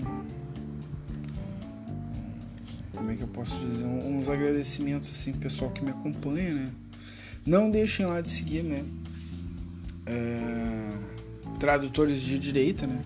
Como 2.94 3.12
é 3.12 3.16
que 3.16 3.24
eu 3.24 3.28
posso 3.28 3.60
dizer? 3.60 3.86
Uns 3.86 4.30
agradecimentos 4.30 5.10
assim, 5.10 5.32
pro 5.32 5.42
pessoal 5.42 5.72
que 5.72 5.84
me 5.84 5.92
acompanha, 5.92 6.54
né? 6.54 6.72
Não 7.46 7.70
deixem 7.70 8.06
lá 8.06 8.22
de 8.22 8.30
seguir, 8.30 8.64
né? 8.64 8.84
É 10.06 10.84
Tradutores 11.60 12.22
de 12.22 12.38
Direita, 12.40 12.86
né? 12.86 13.02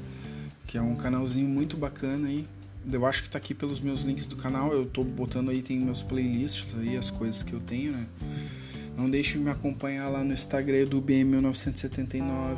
Que 0.65 0.77
é 0.77 0.81
um 0.81 0.95
canalzinho 0.95 1.47
muito 1.47 1.77
bacana 1.77 2.27
aí. 2.27 2.45
Eu 2.91 3.05
acho 3.05 3.23
que 3.23 3.29
tá 3.29 3.37
aqui 3.37 3.53
pelos 3.53 3.79
meus 3.79 4.03
links 4.03 4.25
do 4.25 4.35
canal. 4.35 4.71
Eu 4.71 4.85
tô 4.85 5.03
botando 5.03 5.49
aí, 5.49 5.61
tem 5.61 5.79
meus 5.79 6.01
playlists 6.01 6.75
aí, 6.75 6.95
as 6.95 7.09
coisas 7.09 7.43
que 7.43 7.53
eu 7.53 7.59
tenho, 7.59 7.91
né? 7.91 8.05
Não 8.95 9.09
deixe 9.09 9.37
de 9.37 9.43
me 9.43 9.51
acompanhar 9.51 10.09
lá 10.09 10.23
no 10.23 10.33
Instagram 10.33 10.85
do 10.85 11.01
BM1979. 11.01 12.57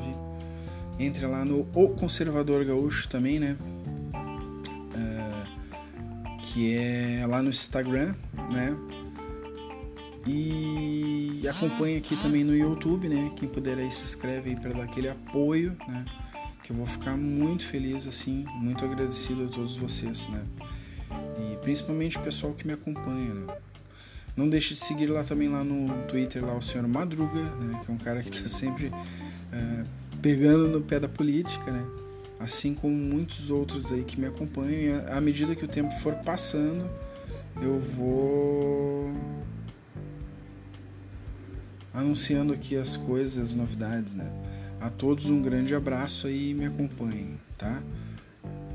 Entre 1.00 1.26
lá 1.26 1.44
no 1.44 1.68
O 1.74 1.90
Conservador 1.90 2.64
Gaúcho 2.64 3.08
também, 3.10 3.40
né? 3.40 3.58
É, 4.96 6.42
que 6.44 6.76
é 6.76 7.26
lá 7.28 7.42
no 7.42 7.50
Instagram, 7.50 8.14
né? 8.52 8.78
E 10.28 11.42
acompanhe 11.48 11.98
aqui 11.98 12.16
também 12.18 12.44
no 12.44 12.56
YouTube, 12.56 13.10
né? 13.10 13.32
Quem 13.36 13.50
puder 13.50 13.78
aí 13.78 13.92
se 13.92 14.04
inscreve 14.04 14.52
aí 14.52 14.56
para 14.56 14.72
dar 14.72 14.84
aquele 14.84 15.10
apoio, 15.10 15.76
né? 15.88 16.06
Que 16.64 16.72
eu 16.72 16.76
vou 16.76 16.86
ficar 16.86 17.18
muito 17.18 17.66
feliz 17.66 18.08
assim, 18.08 18.46
muito 18.56 18.84
agradecido 18.86 19.46
a 19.46 19.48
todos 19.48 19.76
vocês, 19.76 20.28
né? 20.28 20.44
E 21.40 21.58
principalmente 21.58 22.18
o 22.18 22.22
pessoal 22.22 22.54
que 22.54 22.68
me 22.68 22.74
acompanha, 22.74 23.34
né? 23.34 23.58
Não 24.36 24.48
deixe 24.48 24.74
de 24.74 24.80
seguir 24.80 25.08
lá 25.08 25.24
também 25.24 25.50
lá 25.50 25.64
no 25.64 26.04
Twitter 26.04 26.46
lá 26.46 26.56
o 26.56 26.62
senhor 26.62 26.88
Madruga, 26.88 27.42
né? 27.42 27.80
Que 27.84 27.92
é 27.92 27.94
um 27.94 27.98
cara 27.98 28.22
que 28.22 28.32
tá 28.32 28.48
sempre 28.50 28.92
é, 29.52 29.84
pegando 30.22 30.68
no 30.68 30.82
pé 30.82 31.00
da 31.00 31.10
política, 31.10 31.72
né? 31.72 31.86
Assim 32.40 32.74
como 32.74 32.96
muitos 32.96 33.50
outros 33.50 33.92
aí 33.92 34.04
que 34.04 34.20
me 34.20 34.28
acompanham. 34.28 35.04
E 35.04 35.12
à 35.12 35.20
medida 35.20 35.56
que 35.56 35.66
o 35.66 35.68
tempo 35.68 35.92
for 36.00 36.16
passando, 36.16 36.90
eu 37.62 37.80
vou 37.80 39.12
anunciando 41.94 42.54
aqui 42.54 42.78
as 42.78 42.96
coisas, 42.96 43.50
as 43.50 43.56
novidades, 43.56 44.16
né? 44.16 44.32
A 44.82 44.90
todos 44.90 45.26
um 45.26 45.42
grande 45.42 45.76
abraço 45.76 46.28
aí 46.28 46.52
e 46.52 46.54
me 46.54 46.66
acompanhem, 46.66 47.38
tá? 47.58 47.84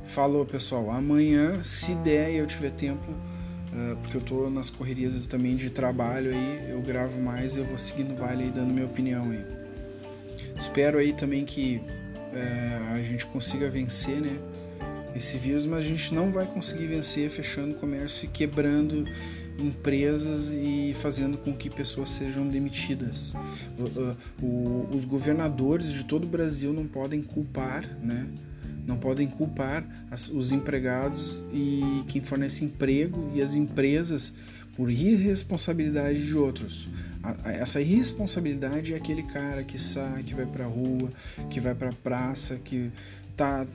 Falou, 0.05 0.45
pessoal. 0.45 0.91
Amanhã, 0.91 1.65
se 1.65 1.95
der 1.95 2.31
e 2.31 2.37
eu 2.37 2.47
tiver 2.47 2.73
tempo, 2.73 3.11
uh, 3.11 3.97
porque 4.03 4.19
eu 4.19 4.21
tô 4.21 4.51
nas 4.51 4.69
correrias 4.69 5.27
também 5.27 5.57
de 5.57 5.71
trabalho 5.71 6.31
aí, 6.31 6.71
eu 6.71 6.83
gravo 6.83 7.19
mais 7.21 7.57
e 7.57 7.61
eu 7.61 7.65
vou 7.65 7.79
seguindo 7.79 8.13
o 8.13 8.17
baile 8.17 8.45
aí 8.45 8.51
dando 8.51 8.69
minha 8.73 8.85
opinião 8.85 9.31
aí. 9.31 9.45
Espero 10.57 10.99
aí 10.99 11.15
também 11.15 11.47
que 11.47 11.81
uh, 11.81 12.95
a 12.95 13.03
gente 13.03 13.25
consiga 13.27 13.71
vencer, 13.71 14.21
né? 14.21 14.39
Esse 15.17 15.39
vírus, 15.39 15.65
mas 15.65 15.79
a 15.79 15.89
gente 15.89 16.13
não 16.13 16.31
vai 16.31 16.45
conseguir 16.45 16.87
vencer 16.87 17.31
fechando 17.31 17.73
o 17.73 17.75
comércio 17.77 18.27
e 18.27 18.29
quebrando 18.29 19.07
empresas 19.59 20.51
e 20.53 20.95
fazendo 20.95 21.39
com 21.39 21.53
que 21.53 21.71
pessoas 21.71 22.11
sejam 22.11 22.47
demitidas. 22.47 23.35
os 24.93 25.05
governadores 25.05 25.93
de 25.93 26.05
todo 26.05 26.25
o 26.25 26.29
Brasil 26.29 26.73
não 26.73 26.87
podem 26.87 27.23
culpar, 27.23 27.87
né? 28.03 28.27
Não 28.87 28.99
podem 28.99 29.27
culpar 29.29 29.87
os 30.33 30.53
empregados 30.53 31.43
e 31.53 32.05
quem 32.07 32.21
fornece 32.21 32.65
emprego 32.65 33.31
e 33.35 33.41
as 33.41 33.55
empresas 33.55 34.35
por 34.77 34.91
irresponsabilidade 34.91 36.25
de 36.25 36.37
outros. 36.37 36.89
Essa 37.45 37.81
irresponsabilidade 37.81 38.93
é 38.93 38.97
aquele 38.97 39.23
cara 39.23 39.63
que 39.63 39.79
sai, 39.79 40.23
que 40.23 40.35
vai 40.35 40.45
pra 40.45 40.67
rua, 40.67 41.11
que 41.49 41.61
vai 41.61 41.75
pra 41.75 41.93
praça, 41.93 42.57
que 42.57 42.91
tá 43.35 43.67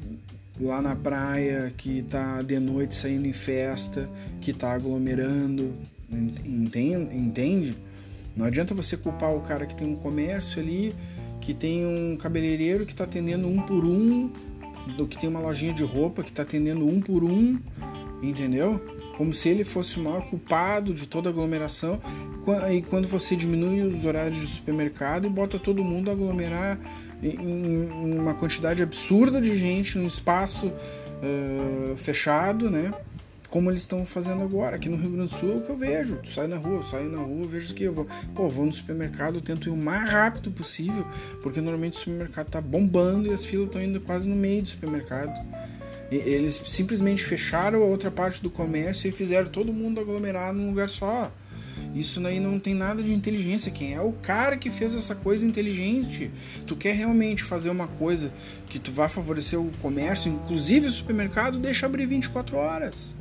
lá 0.59 0.81
na 0.81 0.95
praia, 0.95 1.73
que 1.77 2.01
tá 2.03 2.41
de 2.41 2.59
noite 2.59 2.95
saindo 2.95 3.27
em 3.27 3.33
festa, 3.33 4.09
que 4.41 4.51
tá 4.51 4.73
aglomerando, 4.73 5.73
entende? 6.45 7.15
entende? 7.15 7.77
Não 8.35 8.45
adianta 8.45 8.73
você 8.73 8.97
culpar 8.97 9.33
o 9.33 9.41
cara 9.41 9.65
que 9.65 9.75
tem 9.75 9.87
um 9.87 9.95
comércio 9.95 10.61
ali, 10.61 10.95
que 11.39 11.53
tem 11.53 11.85
um 11.85 12.17
cabeleireiro 12.17 12.85
que 12.85 12.91
está 12.91 13.05
atendendo 13.05 13.47
um 13.47 13.61
por 13.61 13.85
um, 13.85 14.31
do 14.97 15.07
que 15.07 15.17
tem 15.17 15.29
uma 15.29 15.39
lojinha 15.39 15.73
de 15.73 15.83
roupa 15.83 16.23
que 16.23 16.29
está 16.29 16.43
atendendo 16.43 16.85
um 16.87 17.01
por 17.01 17.23
um, 17.23 17.59
entendeu? 18.21 18.81
Como 19.17 19.33
se 19.33 19.49
ele 19.49 19.63
fosse 19.63 19.99
o 19.99 20.03
maior 20.03 20.29
culpado 20.29 20.93
de 20.93 21.07
toda 21.07 21.29
a 21.29 21.31
aglomeração. 21.31 21.99
E 22.71 22.81
quando 22.81 23.07
você 23.07 23.35
diminui 23.35 23.81
os 23.81 24.05
horários 24.05 24.39
de 24.39 24.47
supermercado 24.47 25.27
e 25.27 25.29
bota 25.29 25.59
todo 25.59 25.83
mundo 25.83 26.09
a 26.09 26.13
aglomerar 26.13 26.79
em 27.21 28.17
uma 28.17 28.33
quantidade 28.33 28.81
absurda 28.81 29.41
de 29.41 29.55
gente 29.57 29.97
num 29.97 30.07
espaço 30.07 30.67
uh, 30.67 31.97
fechado, 31.97 32.69
né? 32.69 32.93
Como 33.49 33.69
eles 33.71 33.81
estão 33.81 34.05
fazendo 34.05 34.43
agora. 34.43 34.75
Aqui 34.75 34.89
no 34.89 34.95
Rio 34.95 35.09
Grande 35.11 35.33
do 35.33 35.37
Sul 35.37 35.53
é 35.53 35.55
o 35.55 35.61
que 35.61 35.69
eu 35.69 35.77
vejo. 35.77 36.17
Tu 36.17 36.29
sai 36.29 36.47
na 36.47 36.57
rua, 36.57 36.77
eu 36.77 36.83
saio 36.83 37.09
na 37.09 37.17
rua, 37.17 37.41
eu 37.41 37.47
vejo 37.47 37.73
que 37.73 37.83
eu 37.83 37.93
vou. 37.93 38.07
Pô, 38.35 38.47
vou 38.47 38.65
no 38.65 38.71
supermercado, 38.71 39.41
tento 39.41 39.69
ir 39.69 39.71
o 39.71 39.77
mais 39.77 40.09
rápido 40.09 40.51
possível, 40.51 41.05
porque 41.41 41.59
normalmente 41.59 41.93
o 41.93 41.99
supermercado 41.99 42.49
tá 42.49 42.61
bombando 42.61 43.27
e 43.27 43.33
as 43.33 43.43
filas 43.43 43.67
estão 43.67 43.81
indo 43.81 43.99
quase 44.01 44.29
no 44.29 44.35
meio 44.35 44.61
do 44.61 44.69
supermercado. 44.69 45.33
E, 46.11 46.15
eles 46.15 46.61
simplesmente 46.65 47.23
fecharam 47.23 47.81
a 47.81 47.85
outra 47.85 48.11
parte 48.11 48.41
do 48.41 48.51
comércio 48.51 49.09
e 49.09 49.11
fizeram 49.11 49.47
todo 49.47 49.73
mundo 49.73 49.99
aglomerar 49.99 50.53
num 50.53 50.67
lugar 50.67 50.87
só. 50.87 51.31
Isso 51.95 52.25
aí 52.25 52.39
não 52.39 52.59
tem 52.59 52.73
nada 52.73 53.01
de 53.01 53.13
inteligência. 53.13 53.71
Quem 53.71 53.93
é 53.93 54.01
o 54.01 54.11
cara 54.11 54.57
que 54.57 54.69
fez 54.69 54.93
essa 54.93 55.15
coisa 55.15 55.45
inteligente? 55.45 56.31
Tu 56.65 56.75
quer 56.75 56.93
realmente 56.93 57.43
fazer 57.43 57.69
uma 57.69 57.87
coisa 57.87 58.31
que 58.69 58.77
tu 58.77 58.91
vai 58.91 59.09
favorecer 59.09 59.59
o 59.59 59.71
comércio, 59.81 60.31
inclusive 60.31 60.87
o 60.87 60.91
supermercado, 60.91 61.57
deixa 61.57 61.85
abrir 61.85 62.05
24 62.05 62.57
horas. 62.57 63.13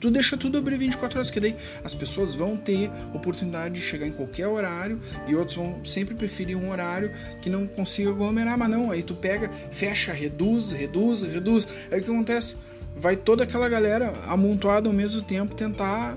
Tu 0.00 0.10
deixa 0.10 0.36
tudo 0.36 0.58
abrir 0.58 0.76
24 0.76 1.18
horas, 1.18 1.30
que 1.30 1.40
daí 1.40 1.56
as 1.82 1.94
pessoas 1.94 2.34
vão 2.34 2.56
ter 2.56 2.90
oportunidade 3.14 3.76
de 3.76 3.80
chegar 3.80 4.06
em 4.06 4.12
qualquer 4.12 4.46
horário 4.46 5.00
e 5.26 5.34
outros 5.34 5.56
vão 5.56 5.80
sempre 5.84 6.14
preferir 6.14 6.56
um 6.56 6.70
horário 6.70 7.10
que 7.40 7.48
não 7.48 7.66
consiga 7.66 8.10
aglomerar, 8.10 8.58
mas 8.58 8.68
não, 8.68 8.90
aí 8.90 9.02
tu 9.02 9.14
pega, 9.14 9.50
fecha, 9.70 10.12
reduz, 10.12 10.72
reduz, 10.72 11.22
reduz. 11.22 11.66
Aí 11.90 12.00
o 12.00 12.04
que 12.04 12.10
acontece? 12.10 12.56
Vai 12.94 13.16
toda 13.16 13.44
aquela 13.44 13.68
galera 13.68 14.12
amontoada 14.26 14.88
ao 14.88 14.94
mesmo 14.94 15.22
tempo 15.22 15.54
tentar 15.54 16.16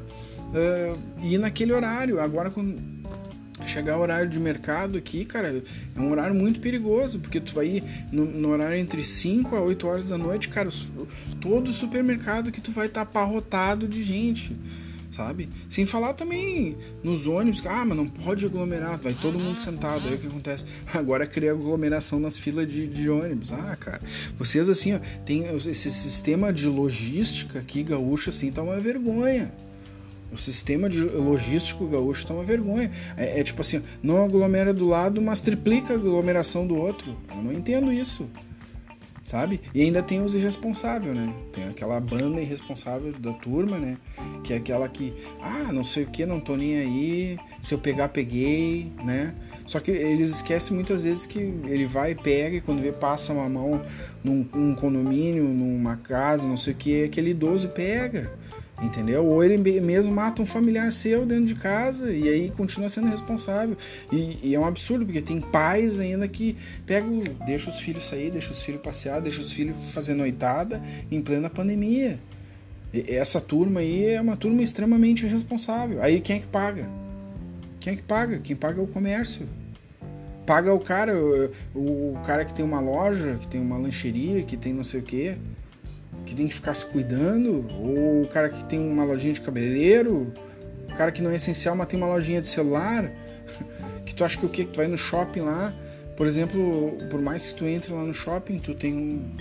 uh, 0.49 1.25
ir 1.25 1.37
naquele 1.37 1.73
horário. 1.73 2.19
Agora, 2.19 2.49
quando 2.49 2.99
chegar 3.65 3.97
o 3.97 4.01
horário 4.01 4.29
de 4.29 4.39
mercado 4.39 4.97
aqui, 4.97 5.25
cara, 5.25 5.63
é 5.95 5.99
um 5.99 6.11
horário 6.11 6.35
muito 6.35 6.59
perigoso, 6.59 7.19
porque 7.19 7.39
tu 7.39 7.53
vai 7.53 7.67
ir 7.67 7.83
no, 8.11 8.25
no 8.25 8.49
horário 8.49 8.77
entre 8.77 9.03
5 9.03 9.55
a 9.55 9.61
8 9.61 9.87
horas 9.87 10.09
da 10.09 10.17
noite, 10.17 10.49
cara, 10.49 10.69
todo 11.39 11.71
supermercado 11.71 12.51
que 12.51 12.61
tu 12.61 12.71
vai 12.71 12.87
estar 12.87 13.05
tá 13.05 13.75
de 13.75 14.01
gente, 14.01 14.55
sabe? 15.11 15.49
Sem 15.69 15.85
falar 15.85 16.13
também 16.13 16.77
nos 17.03 17.27
ônibus, 17.27 17.61
ah, 17.65 17.85
mas 17.85 17.97
não 17.97 18.07
pode 18.07 18.45
aglomerar, 18.45 18.97
vai 18.97 19.13
todo 19.13 19.39
mundo 19.39 19.57
sentado, 19.57 20.01
aí 20.07 20.15
o 20.15 20.17
que 20.17 20.27
acontece? 20.27 20.65
Agora 20.93 21.27
cria 21.27 21.51
aglomeração 21.51 22.19
nas 22.19 22.37
filas 22.37 22.67
de, 22.67 22.87
de 22.87 23.09
ônibus, 23.09 23.51
ah, 23.51 23.75
cara, 23.75 24.01
vocês 24.37 24.69
assim, 24.69 24.95
ó, 24.95 24.99
tem 25.25 25.43
esse 25.43 25.91
sistema 25.91 26.51
de 26.53 26.67
logística 26.67 27.59
aqui, 27.59 27.83
gaúcho, 27.83 28.29
assim, 28.29 28.51
tá 28.51 28.63
uma 28.63 28.79
vergonha. 28.79 29.51
O 30.31 30.37
sistema 30.37 30.87
de 30.87 31.01
logístico 31.01 31.87
gaúcho 31.87 32.21
está 32.21 32.33
uma 32.33 32.43
vergonha. 32.43 32.91
É, 33.17 33.39
é, 33.39 33.43
tipo 33.43 33.61
assim, 33.61 33.81
não 34.01 34.23
aglomera 34.23 34.73
do 34.73 34.87
lado, 34.87 35.21
mas 35.21 35.41
triplica 35.41 35.93
a 35.93 35.95
aglomeração 35.95 36.67
do 36.67 36.75
outro. 36.75 37.17
Eu 37.29 37.41
não 37.41 37.51
entendo 37.51 37.91
isso. 37.91 38.29
Sabe? 39.23 39.61
E 39.75 39.83
ainda 39.83 40.01
tem 40.01 40.23
os 40.23 40.33
irresponsáveis, 40.33 41.15
né? 41.15 41.31
Tem 41.53 41.65
aquela 41.65 41.99
banda 41.99 42.41
irresponsável 42.41 43.13
da 43.13 43.31
turma, 43.31 43.77
né? 43.77 43.97
Que 44.43 44.53
é 44.53 44.57
aquela 44.57 44.89
que, 44.89 45.13
ah, 45.39 45.71
não 45.71 45.83
sei 45.83 46.03
o 46.03 46.07
que, 46.07 46.25
não 46.25 46.39
tô 46.39 46.55
nem 46.55 46.79
aí, 46.79 47.37
se 47.61 47.75
eu 47.75 47.77
pegar, 47.77 48.09
peguei, 48.09 48.91
né? 49.03 49.35
Só 49.67 49.79
que 49.79 49.91
eles 49.91 50.31
esquecem 50.31 50.73
muitas 50.73 51.03
vezes 51.03 51.27
que 51.27 51.37
ele 51.37 51.85
vai 51.85 52.11
e 52.11 52.15
pega 52.15 52.55
e 52.55 52.61
quando 52.61 52.81
vê 52.81 52.91
passa 52.91 53.31
uma 53.31 53.47
mão 53.47 53.79
num, 54.23 54.43
num 54.51 54.73
condomínio, 54.73 55.43
numa 55.43 55.95
casa, 55.95 56.47
não 56.47 56.57
sei 56.57 56.73
o 56.73 56.75
que, 56.75 57.03
aquele 57.03 57.29
idoso 57.29 57.69
pega 57.69 58.38
Entendeu? 58.81 59.25
Ou 59.25 59.43
ele 59.43 59.57
mesmo 59.81 60.13
mata 60.13 60.41
um 60.41 60.45
familiar 60.45 60.91
seu 60.91 61.25
dentro 61.25 61.45
de 61.45 61.55
casa 61.55 62.11
e 62.11 62.29
aí 62.29 62.49
continua 62.49 62.87
sendo 62.87 63.07
responsável. 63.07 63.75
E, 64.11 64.37
e, 64.41 64.55
é 64.55 64.59
um 64.59 64.65
absurdo, 64.65 65.05
porque 65.05 65.21
tem 65.21 65.41
pais 65.41 65.99
ainda 65.99 66.27
que 66.27 66.55
pegam, 66.85 67.23
deixa 67.45 67.69
os 67.69 67.79
filhos 67.79 68.07
sair, 68.07 68.31
deixa 68.31 68.51
os 68.51 68.61
filhos 68.61 68.81
passear, 68.81 69.21
deixa 69.21 69.41
os 69.41 69.51
filhos 69.51 69.75
fazer 69.91 70.13
noitada 70.13 70.81
em 71.11 71.21
plena 71.21 71.49
pandemia. 71.49 72.19
E 72.93 73.15
essa 73.15 73.41
turma 73.41 73.81
aí 73.81 74.11
é 74.11 74.21
uma 74.21 74.37
turma 74.37 74.63
extremamente 74.63 75.25
irresponsável. 75.25 76.01
Aí 76.01 76.21
quem 76.21 76.37
é 76.37 76.39
que 76.39 76.47
paga? 76.47 76.89
Quem 77.81 77.93
é 77.93 77.95
que 77.97 78.03
paga? 78.03 78.39
Quem 78.39 78.55
paga 78.55 78.79
é 78.79 78.83
o 78.83 78.87
comércio. 78.87 79.45
Paga 80.45 80.73
o 80.73 80.79
cara, 80.79 81.13
o, 81.15 81.51
o 81.75 82.19
cara 82.25 82.45
que 82.45 82.53
tem 82.53 82.63
uma 82.63 82.79
loja, 82.79 83.35
que 83.35 83.47
tem 83.47 83.59
uma 83.59 83.77
lancheria, 83.77 84.41
que 84.43 84.55
tem 84.55 84.73
não 84.73 84.85
sei 84.85 85.01
o 85.01 85.03
quê 85.03 85.37
que 86.25 86.35
tem 86.35 86.47
que 86.47 86.53
ficar 86.53 86.73
se 86.73 86.85
cuidando, 86.85 87.65
ou 87.79 88.23
o 88.23 88.27
cara 88.27 88.49
que 88.49 88.63
tem 88.65 88.79
uma 88.79 89.03
lojinha 89.03 89.33
de 89.33 89.41
cabeleireiro, 89.41 90.33
o 90.87 90.95
cara 90.95 91.11
que 91.11 91.21
não 91.21 91.31
é 91.31 91.35
essencial, 91.35 91.75
mas 91.75 91.87
tem 91.87 91.97
uma 91.97 92.07
lojinha 92.07 92.41
de 92.41 92.47
celular, 92.47 93.11
que 94.05 94.13
tu 94.13 94.23
acha 94.23 94.37
que 94.37 94.45
o 94.45 94.49
quê? 94.49 94.65
Que 94.65 94.71
tu 94.71 94.77
vai 94.77 94.87
no 94.87 94.97
shopping 94.97 95.41
lá, 95.41 95.73
por 96.15 96.27
exemplo, 96.27 96.97
por 97.09 97.21
mais 97.21 97.47
que 97.47 97.55
tu 97.55 97.65
entre 97.65 97.93
lá 97.93 98.03
no 98.03 98.13
shopping, 98.13 98.59
tu 98.59 98.75
tem 98.75 98.93
um, 98.93 99.35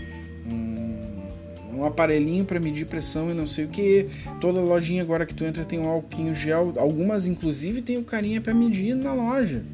um, 0.46 1.78
um 1.78 1.84
aparelhinho 1.84 2.44
para 2.44 2.60
medir 2.60 2.86
pressão 2.86 3.30
e 3.30 3.34
não 3.34 3.48
sei 3.48 3.64
o 3.64 3.68
que. 3.68 4.08
Toda 4.40 4.60
lojinha 4.60 5.02
agora 5.02 5.26
que 5.26 5.34
tu 5.34 5.44
entra 5.44 5.64
tem 5.64 5.80
um 5.80 5.88
alquinho 5.88 6.34
gel, 6.34 6.74
algumas 6.76 7.26
inclusive 7.26 7.82
tem 7.82 7.98
o 7.98 8.04
carinha 8.04 8.40
para 8.40 8.54
medir 8.54 8.94
na 8.94 9.12
loja. 9.12 9.64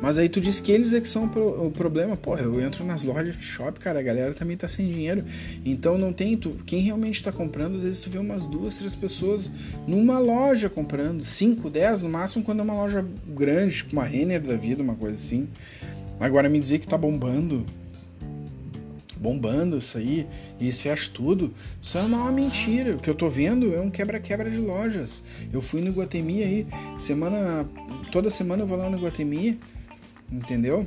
Mas 0.00 0.18
aí 0.18 0.28
tu 0.28 0.40
diz 0.40 0.60
que 0.60 0.70
eles 0.70 0.92
é 0.92 1.00
que 1.00 1.08
são 1.08 1.24
o 1.24 1.70
problema. 1.70 2.16
Porra, 2.16 2.42
eu 2.42 2.60
entro 2.60 2.84
nas 2.84 3.02
lojas 3.02 3.36
de 3.36 3.42
shopping, 3.42 3.80
cara, 3.80 3.98
a 3.98 4.02
galera 4.02 4.34
também 4.34 4.56
tá 4.56 4.68
sem 4.68 4.86
dinheiro. 4.86 5.24
Então 5.64 5.96
não 5.96 6.12
tem. 6.12 6.36
Tu, 6.36 6.50
quem 6.66 6.80
realmente 6.80 7.22
tá 7.22 7.32
comprando, 7.32 7.76
às 7.76 7.82
vezes 7.82 8.00
tu 8.00 8.10
vê 8.10 8.18
umas 8.18 8.44
duas, 8.44 8.76
três 8.76 8.94
pessoas 8.94 9.50
numa 9.86 10.18
loja 10.18 10.68
comprando. 10.68 11.24
Cinco, 11.24 11.70
dez 11.70 12.02
no 12.02 12.08
máximo, 12.08 12.44
quando 12.44 12.60
é 12.60 12.62
uma 12.62 12.74
loja 12.74 13.04
grande, 13.28 13.76
tipo 13.76 13.92
uma 13.92 14.04
Renner 14.04 14.40
da 14.40 14.56
vida, 14.56 14.82
uma 14.82 14.94
coisa 14.94 15.14
assim. 15.14 15.48
Agora 16.20 16.48
me 16.48 16.60
dizer 16.60 16.78
que 16.78 16.86
tá 16.86 16.98
bombando. 16.98 17.64
Bombando 19.18 19.78
isso 19.78 19.96
aí, 19.96 20.26
e 20.60 20.64
eles 20.64 20.78
fecham 20.78 21.12
tudo. 21.14 21.54
Isso 21.80 21.96
é 21.96 22.02
uma 22.02 22.30
mentira. 22.30 22.94
O 22.94 22.98
que 22.98 23.08
eu 23.08 23.14
tô 23.14 23.30
vendo 23.30 23.74
é 23.74 23.80
um 23.80 23.90
quebra-quebra 23.90 24.50
de 24.50 24.58
lojas. 24.58 25.22
Eu 25.50 25.62
fui 25.62 25.80
no 25.80 25.90
Guatemi 25.90 26.42
aí, 26.42 26.66
semana. 26.98 27.66
Toda 28.12 28.28
semana 28.28 28.62
eu 28.62 28.66
vou 28.66 28.76
lá 28.76 28.90
no 28.90 28.98
Guatemi 28.98 29.58
entendeu? 30.30 30.86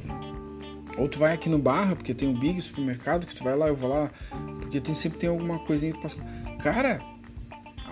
Ou 0.97 1.07
tu 1.07 1.19
vai 1.19 1.33
aqui 1.33 1.47
no 1.49 1.59
Barra, 1.59 1.95
porque 1.95 2.13
tem 2.13 2.29
o 2.29 2.37
Big 2.37 2.61
Supermercado, 2.61 3.25
que 3.25 3.33
tu 3.33 3.43
vai 3.43 3.55
lá, 3.55 3.67
eu 3.67 3.75
vou 3.75 3.89
lá, 3.89 4.11
porque 4.59 4.81
tem 4.81 4.93
sempre 4.93 5.19
tem 5.19 5.29
alguma 5.29 5.59
coisinha 5.59 5.93
que 5.93 6.01
passa. 6.01 6.17
Cara, 6.61 6.99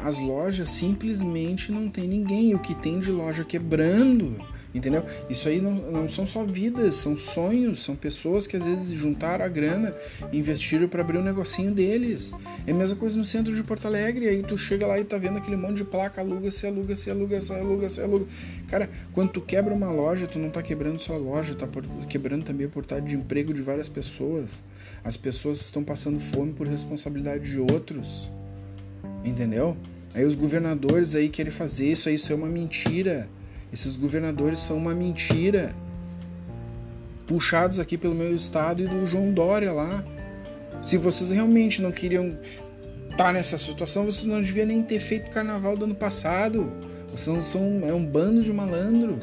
as 0.03 0.19
lojas 0.19 0.69
simplesmente 0.69 1.71
não 1.71 1.89
tem 1.89 2.07
ninguém. 2.07 2.53
O 2.53 2.59
que 2.59 2.75
tem 2.75 2.99
de 2.99 3.11
loja 3.11 3.43
quebrando 3.43 4.37
Entendeu? 4.73 5.03
Isso 5.29 5.47
aí 5.47 5.61
não, 5.61 5.73
não 5.73 6.09
são 6.09 6.25
só 6.25 6.43
vidas, 6.43 6.95
são 6.95 7.17
sonhos, 7.17 7.83
são 7.83 7.95
pessoas 7.95 8.45
que 8.45 8.57
às 8.57 8.63
vezes 8.63 8.91
juntaram 8.91 9.45
a 9.45 9.47
grana 9.47 9.95
investiram 10.31 10.87
para 10.87 11.01
abrir 11.01 11.17
um 11.17 11.23
negocinho 11.23 11.71
deles. 11.71 12.33
É 12.65 12.71
a 12.71 12.75
mesma 12.75 12.95
coisa 12.95 13.17
no 13.17 13.25
centro 13.25 13.55
de 13.55 13.63
Porto 13.63 13.87
Alegre, 13.87 14.27
aí 14.27 14.43
tu 14.43 14.57
chega 14.57 14.85
lá 14.85 14.99
e 14.99 15.03
tá 15.03 15.17
vendo 15.17 15.37
aquele 15.37 15.55
monte 15.55 15.77
de 15.77 15.83
placa, 15.83 16.21
aluga-se, 16.21 16.67
aluga-se, 16.67 17.09
aluga-se, 17.09 17.53
aluga-se, 17.53 18.01
aluga. 18.01 18.25
Cara, 18.67 18.89
quando 19.13 19.31
tu 19.31 19.41
quebra 19.41 19.73
uma 19.73 19.91
loja, 19.91 20.27
tu 20.27 20.37
não 20.37 20.49
tá 20.49 20.61
quebrando 20.61 20.99
só 20.99 21.13
a 21.13 21.17
loja, 21.17 21.55
tá 21.55 21.67
quebrando 22.07 22.43
também 22.43 22.67
a 22.67 22.69
portada 22.69 23.01
de 23.01 23.15
emprego 23.15 23.53
de 23.53 23.61
várias 23.61 23.89
pessoas. 23.89 24.61
As 25.03 25.15
pessoas 25.15 25.61
estão 25.61 25.83
passando 25.83 26.19
fome 26.19 26.53
por 26.53 26.67
responsabilidade 26.67 27.49
de 27.49 27.59
outros. 27.59 28.29
Entendeu? 29.23 29.75
Aí 30.13 30.25
os 30.25 30.35
governadores 30.35 31.15
aí 31.15 31.29
querem 31.29 31.51
fazer 31.51 31.91
isso, 31.91 32.09
aí 32.09 32.15
isso 32.15 32.31
é 32.31 32.35
uma 32.35 32.47
mentira. 32.47 33.29
Esses 33.71 33.95
governadores 33.95 34.59
são 34.59 34.77
uma 34.77 34.93
mentira. 34.93 35.75
Puxados 37.25 37.79
aqui 37.79 37.97
pelo 37.97 38.15
meu 38.15 38.35
estado 38.35 38.81
e 38.81 38.87
do 38.87 39.05
João 39.05 39.33
Dória 39.33 39.71
lá. 39.71 40.03
Se 40.81 40.97
vocês 40.97 41.31
realmente 41.31 41.81
não 41.81 41.91
queriam 41.91 42.37
estar 43.09 43.25
tá 43.25 43.33
nessa 43.33 43.57
situação, 43.57 44.05
vocês 44.05 44.25
não 44.25 44.41
deviam 44.41 44.67
nem 44.67 44.81
ter 44.81 44.99
feito 44.99 45.29
carnaval 45.31 45.75
do 45.75 45.85
ano 45.85 45.95
passado. 45.95 46.71
Vocês 47.11 47.43
são 47.45 47.81
é 47.87 47.93
um 47.93 48.05
bando 48.05 48.41
de 48.43 48.53
malandro. 48.53 49.19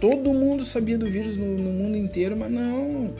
Todo 0.00 0.32
mundo 0.32 0.64
sabia 0.64 0.96
do 0.96 1.06
vírus 1.06 1.36
no, 1.36 1.56
no 1.56 1.70
mundo 1.70 1.96
inteiro, 1.96 2.36
mas 2.36 2.50
não. 2.50 3.14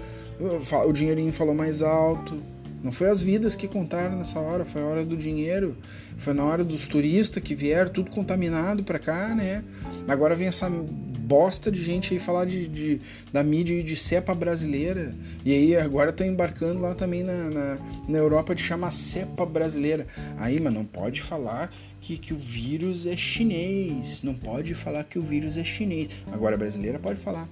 O 0.87 0.93
dinheirinho 0.93 1.33
falou 1.33 1.55
mais 1.55 1.83
alto. 1.83 2.43
Não 2.83 2.91
foi 2.91 3.09
as 3.09 3.23
vidas 3.23 3.55
que 3.55 3.69
contaram 3.69 4.17
nessa 4.17 4.41
hora, 4.41 4.65
foi 4.65 4.83
a 4.83 4.87
hora 4.87 5.05
do 5.05 5.17
dinheiro, 5.17 5.77
foi 6.17 6.35
na 6.35 6.45
hora 6.45 6.65
dos 6.65 6.89
turistas 6.89 7.43
que 7.43 7.55
vieram, 7.55 7.91
tudo 7.91 8.11
contaminado 8.11 8.83
para 8.83 8.99
cá, 8.99 9.29
né? 9.35 9.63
Agora 10.09 10.35
vem 10.35 10.49
essa 10.49 10.69
bosta 10.69 11.71
de 11.71 11.83
gente 11.83 12.13
aí 12.13 12.21
falar 12.21 12.45
de, 12.45 12.69
de 12.69 13.01
da 13.33 13.43
mídia 13.43 13.83
de 13.83 13.97
cepa 13.97 14.35
brasileira. 14.35 15.15
E 15.45 15.53
aí 15.53 15.77
agora 15.77 16.11
estão 16.11 16.27
embarcando 16.27 16.83
lá 16.83 16.95
também 16.95 17.23
na, 17.23 17.49
na, 17.49 17.79
na, 18.09 18.19
Europa 18.19 18.55
de 18.55 18.63
chamar 18.63 18.91
cepa 18.91 19.47
brasileira. 19.47 20.07
Aí, 20.39 20.61
mas 20.61 20.75
não 20.75 20.85
pode 20.85 21.23
falar 21.23 21.71
que, 22.01 22.19
que 22.19 22.35
o 22.35 22.37
vírus 22.37 23.07
é 23.07 23.17
chinês. 23.17 24.23
Não 24.23 24.35
pode 24.35 24.75
falar 24.75 25.05
que 25.05 25.19
o 25.19 25.23
vírus 25.23 25.57
é 25.57 25.65
chinês. 25.65 26.11
Agora 26.33 26.57
a 26.57 26.59
brasileira 26.59 26.99
pode 26.99 27.21
falar. 27.21 27.49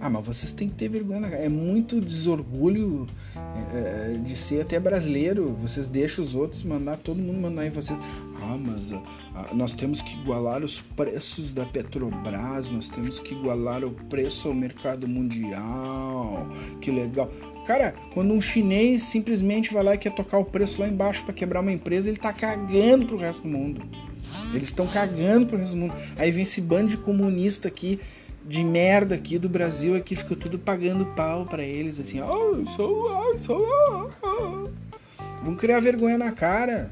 Ah, 0.00 0.08
mas 0.08 0.24
vocês 0.24 0.52
têm 0.52 0.68
que 0.68 0.76
ter 0.76 0.88
vergonha. 0.88 1.26
É 1.28 1.48
muito 1.48 2.00
desorgulho 2.00 3.06
é, 3.34 4.14
é, 4.14 4.18
de 4.24 4.36
ser 4.36 4.60
até 4.60 4.78
brasileiro. 4.78 5.56
Vocês 5.60 5.88
deixam 5.88 6.24
os 6.24 6.34
outros 6.34 6.62
mandar, 6.62 6.96
todo 6.98 7.18
mundo 7.18 7.40
mandar 7.40 7.66
em 7.66 7.70
vocês. 7.70 7.98
Ah, 8.40 8.56
mas 8.56 8.92
ah, 8.92 9.48
nós 9.52 9.74
temos 9.74 10.00
que 10.00 10.16
igualar 10.20 10.64
os 10.64 10.80
preços 10.80 11.52
da 11.52 11.66
Petrobras, 11.66 12.68
nós 12.68 12.88
temos 12.88 13.18
que 13.18 13.34
igualar 13.34 13.84
o 13.84 13.90
preço 13.90 14.48
ao 14.48 14.54
mercado 14.54 15.08
mundial. 15.08 16.48
Que 16.80 16.90
legal. 16.92 17.28
Cara, 17.66 17.94
quando 18.14 18.32
um 18.32 18.40
chinês 18.40 19.02
simplesmente 19.02 19.72
vai 19.72 19.82
lá 19.82 19.94
e 19.94 19.98
quer 19.98 20.14
tocar 20.14 20.38
o 20.38 20.44
preço 20.44 20.80
lá 20.80 20.88
embaixo 20.88 21.24
para 21.24 21.34
quebrar 21.34 21.60
uma 21.60 21.72
empresa, 21.72 22.08
ele 22.08 22.18
tá 22.18 22.32
cagando 22.32 23.04
pro 23.04 23.16
resto 23.16 23.42
do 23.42 23.48
mundo. 23.48 23.82
Eles 24.54 24.68
estão 24.68 24.86
cagando 24.86 25.46
pro 25.46 25.58
resto 25.58 25.74
do 25.74 25.80
mundo. 25.80 25.94
Aí 26.16 26.30
vem 26.30 26.44
esse 26.44 26.60
bando 26.60 26.88
de 26.88 26.96
comunista 26.96 27.66
aqui 27.66 27.98
de 28.48 28.64
merda 28.64 29.14
aqui 29.14 29.38
do 29.38 29.46
Brasil 29.46 29.94
aqui 29.94 30.16
ficou 30.16 30.34
tudo 30.34 30.58
pagando 30.58 31.04
pau 31.04 31.44
para 31.44 31.62
eles, 31.62 32.00
assim, 32.00 32.22
oh, 32.22 32.64
sou, 32.64 33.04
oh, 33.04 33.38
sou, 33.38 33.62
oh, 33.62 34.10
oh. 34.26 34.68
Vamos 35.42 35.60
criar 35.60 35.80
vergonha 35.80 36.16
na 36.16 36.32
cara. 36.32 36.90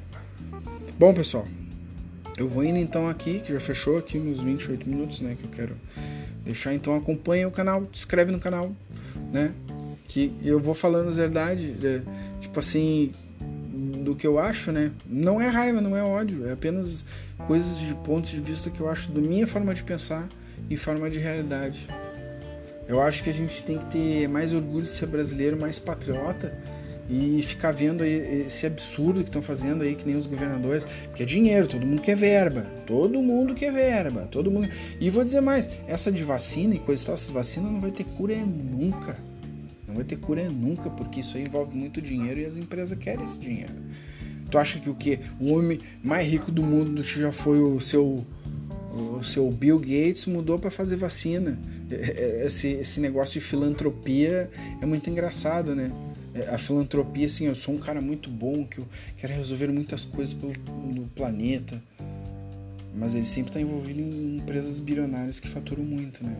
Bom, 0.98 1.14
pessoal, 1.14 1.48
eu 2.36 2.46
vou 2.46 2.62
indo 2.62 2.78
então 2.78 3.08
aqui, 3.08 3.40
que 3.40 3.54
já 3.54 3.58
fechou 3.58 3.96
aqui 3.96 4.18
uns 4.18 4.42
28 4.42 4.86
minutos, 4.86 5.20
né, 5.20 5.34
que 5.34 5.44
eu 5.44 5.50
quero 5.50 5.76
deixar. 6.44 6.74
Então 6.74 6.94
acompanha 6.94 7.48
o 7.48 7.50
canal, 7.50 7.82
se 7.84 8.00
inscreve 8.00 8.30
no 8.30 8.38
canal, 8.38 8.70
né, 9.32 9.50
que 10.06 10.30
eu 10.44 10.60
vou 10.60 10.74
falando 10.74 11.08
as 11.08 11.16
verdades, 11.16 11.82
é, 11.82 12.02
tipo 12.38 12.60
assim, 12.60 13.14
do 14.04 14.14
que 14.14 14.26
eu 14.26 14.38
acho, 14.38 14.70
né? 14.70 14.92
Não 15.06 15.40
é 15.40 15.48
raiva, 15.48 15.80
não 15.80 15.96
é 15.96 16.02
ódio, 16.02 16.46
é 16.46 16.52
apenas 16.52 17.04
coisas 17.46 17.78
de 17.78 17.94
pontos 17.94 18.30
de 18.30 18.40
vista 18.40 18.70
que 18.70 18.80
eu 18.80 18.90
acho 18.90 19.10
da 19.10 19.20
minha 19.20 19.46
forma 19.46 19.74
de 19.74 19.82
pensar 19.82 20.28
em 20.70 20.76
forma 20.76 21.08
de 21.10 21.18
realidade. 21.18 21.86
Eu 22.88 23.00
acho 23.00 23.22
que 23.22 23.30
a 23.30 23.32
gente 23.32 23.62
tem 23.62 23.78
que 23.78 23.86
ter 23.86 24.28
mais 24.28 24.52
orgulho 24.52 24.84
de 24.84 24.90
ser 24.90 25.06
brasileiro, 25.06 25.56
mais 25.56 25.78
patriota 25.78 26.56
e 27.08 27.40
ficar 27.42 27.72
vendo 27.72 28.04
esse 28.04 28.66
absurdo 28.66 29.22
que 29.22 29.28
estão 29.28 29.42
fazendo 29.42 29.82
aí, 29.82 29.94
que 29.94 30.06
nem 30.06 30.16
os 30.16 30.26
governadores, 30.26 30.84
porque 30.84 31.22
é 31.22 31.26
dinheiro, 31.26 31.66
todo 31.66 31.86
mundo 31.86 32.02
quer 32.02 32.16
verba, 32.16 32.62
todo 32.84 33.20
mundo 33.20 33.54
quer 33.54 33.72
verba, 33.72 34.28
todo 34.30 34.50
mundo. 34.50 34.68
E 35.00 35.08
vou 35.08 35.24
dizer 35.24 35.40
mais, 35.40 35.68
essa 35.86 36.10
de 36.10 36.24
vacina 36.24 36.74
e 36.74 36.78
coisa 36.78 37.02
e 37.02 37.06
tal, 37.06 37.14
essas 37.14 37.30
vacinas 37.30 37.70
não 37.70 37.80
vai 37.80 37.90
ter 37.90 38.04
cura 38.04 38.34
nunca. 38.36 39.16
Não 39.86 39.94
vai 39.94 40.04
ter 40.04 40.16
cura 40.16 40.48
nunca, 40.50 40.90
porque 40.90 41.20
isso 41.20 41.36
aí 41.36 41.44
envolve 41.44 41.76
muito 41.76 42.02
dinheiro 42.02 42.40
e 42.40 42.44
as 42.44 42.56
empresas 42.56 42.98
querem 42.98 43.24
esse 43.24 43.38
dinheiro. 43.38 43.74
Tu 44.50 44.58
acha 44.58 44.78
que 44.78 44.90
o 44.90 44.94
que? 44.94 45.20
O 45.40 45.54
homem 45.54 45.80
mais 46.02 46.26
rico 46.26 46.50
do 46.50 46.62
mundo 46.62 47.02
já 47.02 47.32
foi 47.32 47.60
o 47.60 47.80
seu 47.80 48.24
o 48.96 49.22
seu 49.22 49.50
Bill 49.50 49.78
Gates 49.78 50.26
mudou 50.26 50.58
para 50.58 50.70
fazer 50.70 50.96
vacina. 50.96 51.58
É, 51.90 51.94
é, 51.94 52.46
esse, 52.46 52.68
esse 52.68 53.00
negócio 53.00 53.40
de 53.40 53.46
filantropia 53.46 54.50
é 54.80 54.86
muito 54.86 55.08
engraçado, 55.10 55.74
né? 55.74 55.92
É, 56.34 56.48
a 56.48 56.58
filantropia, 56.58 57.26
assim, 57.26 57.46
eu 57.46 57.54
sou 57.54 57.74
um 57.74 57.78
cara 57.78 58.00
muito 58.00 58.30
bom, 58.30 58.66
que 58.66 58.78
eu 58.78 58.86
quero 59.16 59.32
resolver 59.32 59.68
muitas 59.68 60.04
coisas 60.04 60.32
pelo, 60.34 60.52
no 60.94 61.06
planeta. 61.08 61.82
Mas 62.94 63.14
ele 63.14 63.26
sempre 63.26 63.50
está 63.50 63.60
envolvido 63.60 64.00
em 64.00 64.38
empresas 64.38 64.80
bilionárias 64.80 65.38
que 65.38 65.48
faturam 65.48 65.84
muito, 65.84 66.24
né? 66.24 66.34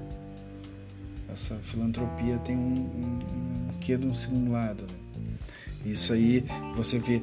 Essa 1.31 1.55
filantropia 1.57 2.39
tem 2.39 2.57
um, 2.57 2.61
um, 2.61 3.69
um 3.69 3.79
quê 3.81 3.97
de 3.97 4.07
um 4.07 4.15
segundo 4.15 4.53
lado, 4.53 4.85
né? 4.85 5.33
Isso 5.85 6.13
aí, 6.13 6.45
você 6.75 6.99
vê, 6.99 7.23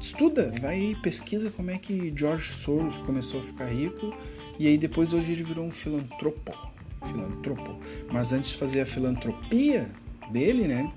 estuda, 0.00 0.52
vai 0.60 0.96
pesquisa 1.02 1.50
como 1.50 1.70
é 1.70 1.78
que 1.78 2.12
George 2.16 2.52
Soros 2.52 2.98
começou 2.98 3.40
a 3.40 3.42
ficar 3.42 3.66
rico 3.66 4.14
e 4.62 4.68
aí 4.68 4.78
depois 4.78 5.12
hoje 5.12 5.32
ele 5.32 5.42
virou 5.42 5.64
um 5.64 5.72
filantropo. 5.72 6.56
Filantropo. 7.04 7.76
Mas 8.12 8.32
antes 8.32 8.50
de 8.50 8.56
fazer 8.56 8.82
a 8.82 8.86
filantropia 8.86 9.90
dele, 10.30 10.68
né? 10.68 10.92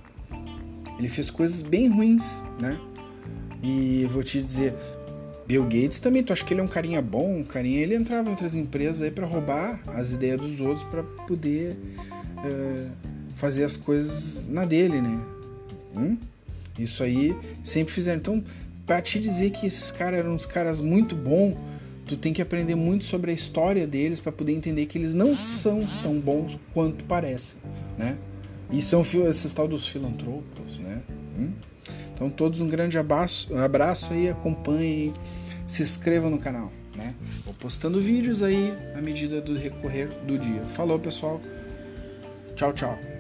Ele 1.00 1.10
fez 1.10 1.32
coisas 1.32 1.64
bem 1.64 1.90
ruins, 1.90 2.24
né? 2.62 2.80
E 3.64 4.08
vou 4.12 4.22
te 4.22 4.40
dizer, 4.40 4.76
Bill 5.48 5.64
Gates 5.64 5.98
também, 5.98 6.22
tu 6.22 6.32
acha 6.32 6.46
que 6.46 6.54
ele 6.54 6.62
é 6.62 6.64
um 6.64 6.68
carinha 6.68 7.02
bom? 7.02 7.40
Um 7.40 7.44
carinha, 7.44 7.80
ele 7.80 7.96
entrava 7.96 8.28
em 8.28 8.32
outras 8.32 8.54
empresas 8.54 9.02
aí 9.02 9.10
para 9.10 9.26
roubar 9.26 9.82
as 9.88 10.12
ideias 10.12 10.40
dos 10.40 10.60
outros 10.60 10.84
para 10.84 11.02
poder 11.02 11.76
uh, 12.38 12.92
fazer 13.36 13.64
as 13.64 13.76
coisas 13.76 14.46
na 14.46 14.64
dele, 14.64 15.02
né? 15.02 15.20
Hum? 15.96 16.20
Isso 16.78 17.02
aí 17.02 17.36
sempre 17.64 17.92
fizeram. 17.92 18.20
Então, 18.20 18.44
para 18.86 19.02
te 19.02 19.20
dizer 19.20 19.50
que 19.50 19.66
esses 19.66 19.90
caras 19.90 20.20
eram 20.20 20.36
uns 20.36 20.46
caras 20.46 20.80
muito 20.80 21.16
bons, 21.16 21.58
tu 22.06 22.16
tem 22.16 22.34
que 22.34 22.42
aprender 22.42 22.76
muito 22.76 23.06
sobre 23.06 23.32
a 23.32 23.34
história 23.34 23.86
deles 23.88 24.20
para 24.20 24.32
poder 24.32 24.54
entender 24.54 24.86
que 24.86 24.98
eles 24.98 25.14
não 25.14 25.36
são 25.36 25.82
tão 26.04 26.20
bons 26.20 26.58
quanto 26.74 27.04
parecem, 27.06 27.58
né? 27.98 28.18
E 28.72 28.82
são 28.82 29.02
esses 29.02 29.54
tal 29.54 29.68
dos 29.68 29.88
filantropos, 29.88 30.80
né? 30.80 31.02
Hum? 31.38 31.52
Então 32.14 32.30
todos 32.30 32.62
um 32.62 32.68
grande 32.68 32.98
abraço, 32.98 33.56
abraço 33.58 34.14
aí, 34.14 34.30
acompanhem, 34.30 35.14
se 35.68 35.82
inscrevam 35.82 36.30
no 36.30 36.40
canal, 36.40 36.72
né? 36.96 37.16
Vou 37.44 37.54
postando 37.54 38.00
vídeos 38.00 38.42
aí 38.42 38.74
à 38.96 39.02
medida 39.02 39.42
do 39.42 39.58
recorrer 39.58 40.10
do 40.26 40.38
dia. 40.38 40.62
Falou, 40.68 41.00
pessoal. 41.00 41.42
Tchau, 42.56 42.72
tchau. 42.72 43.15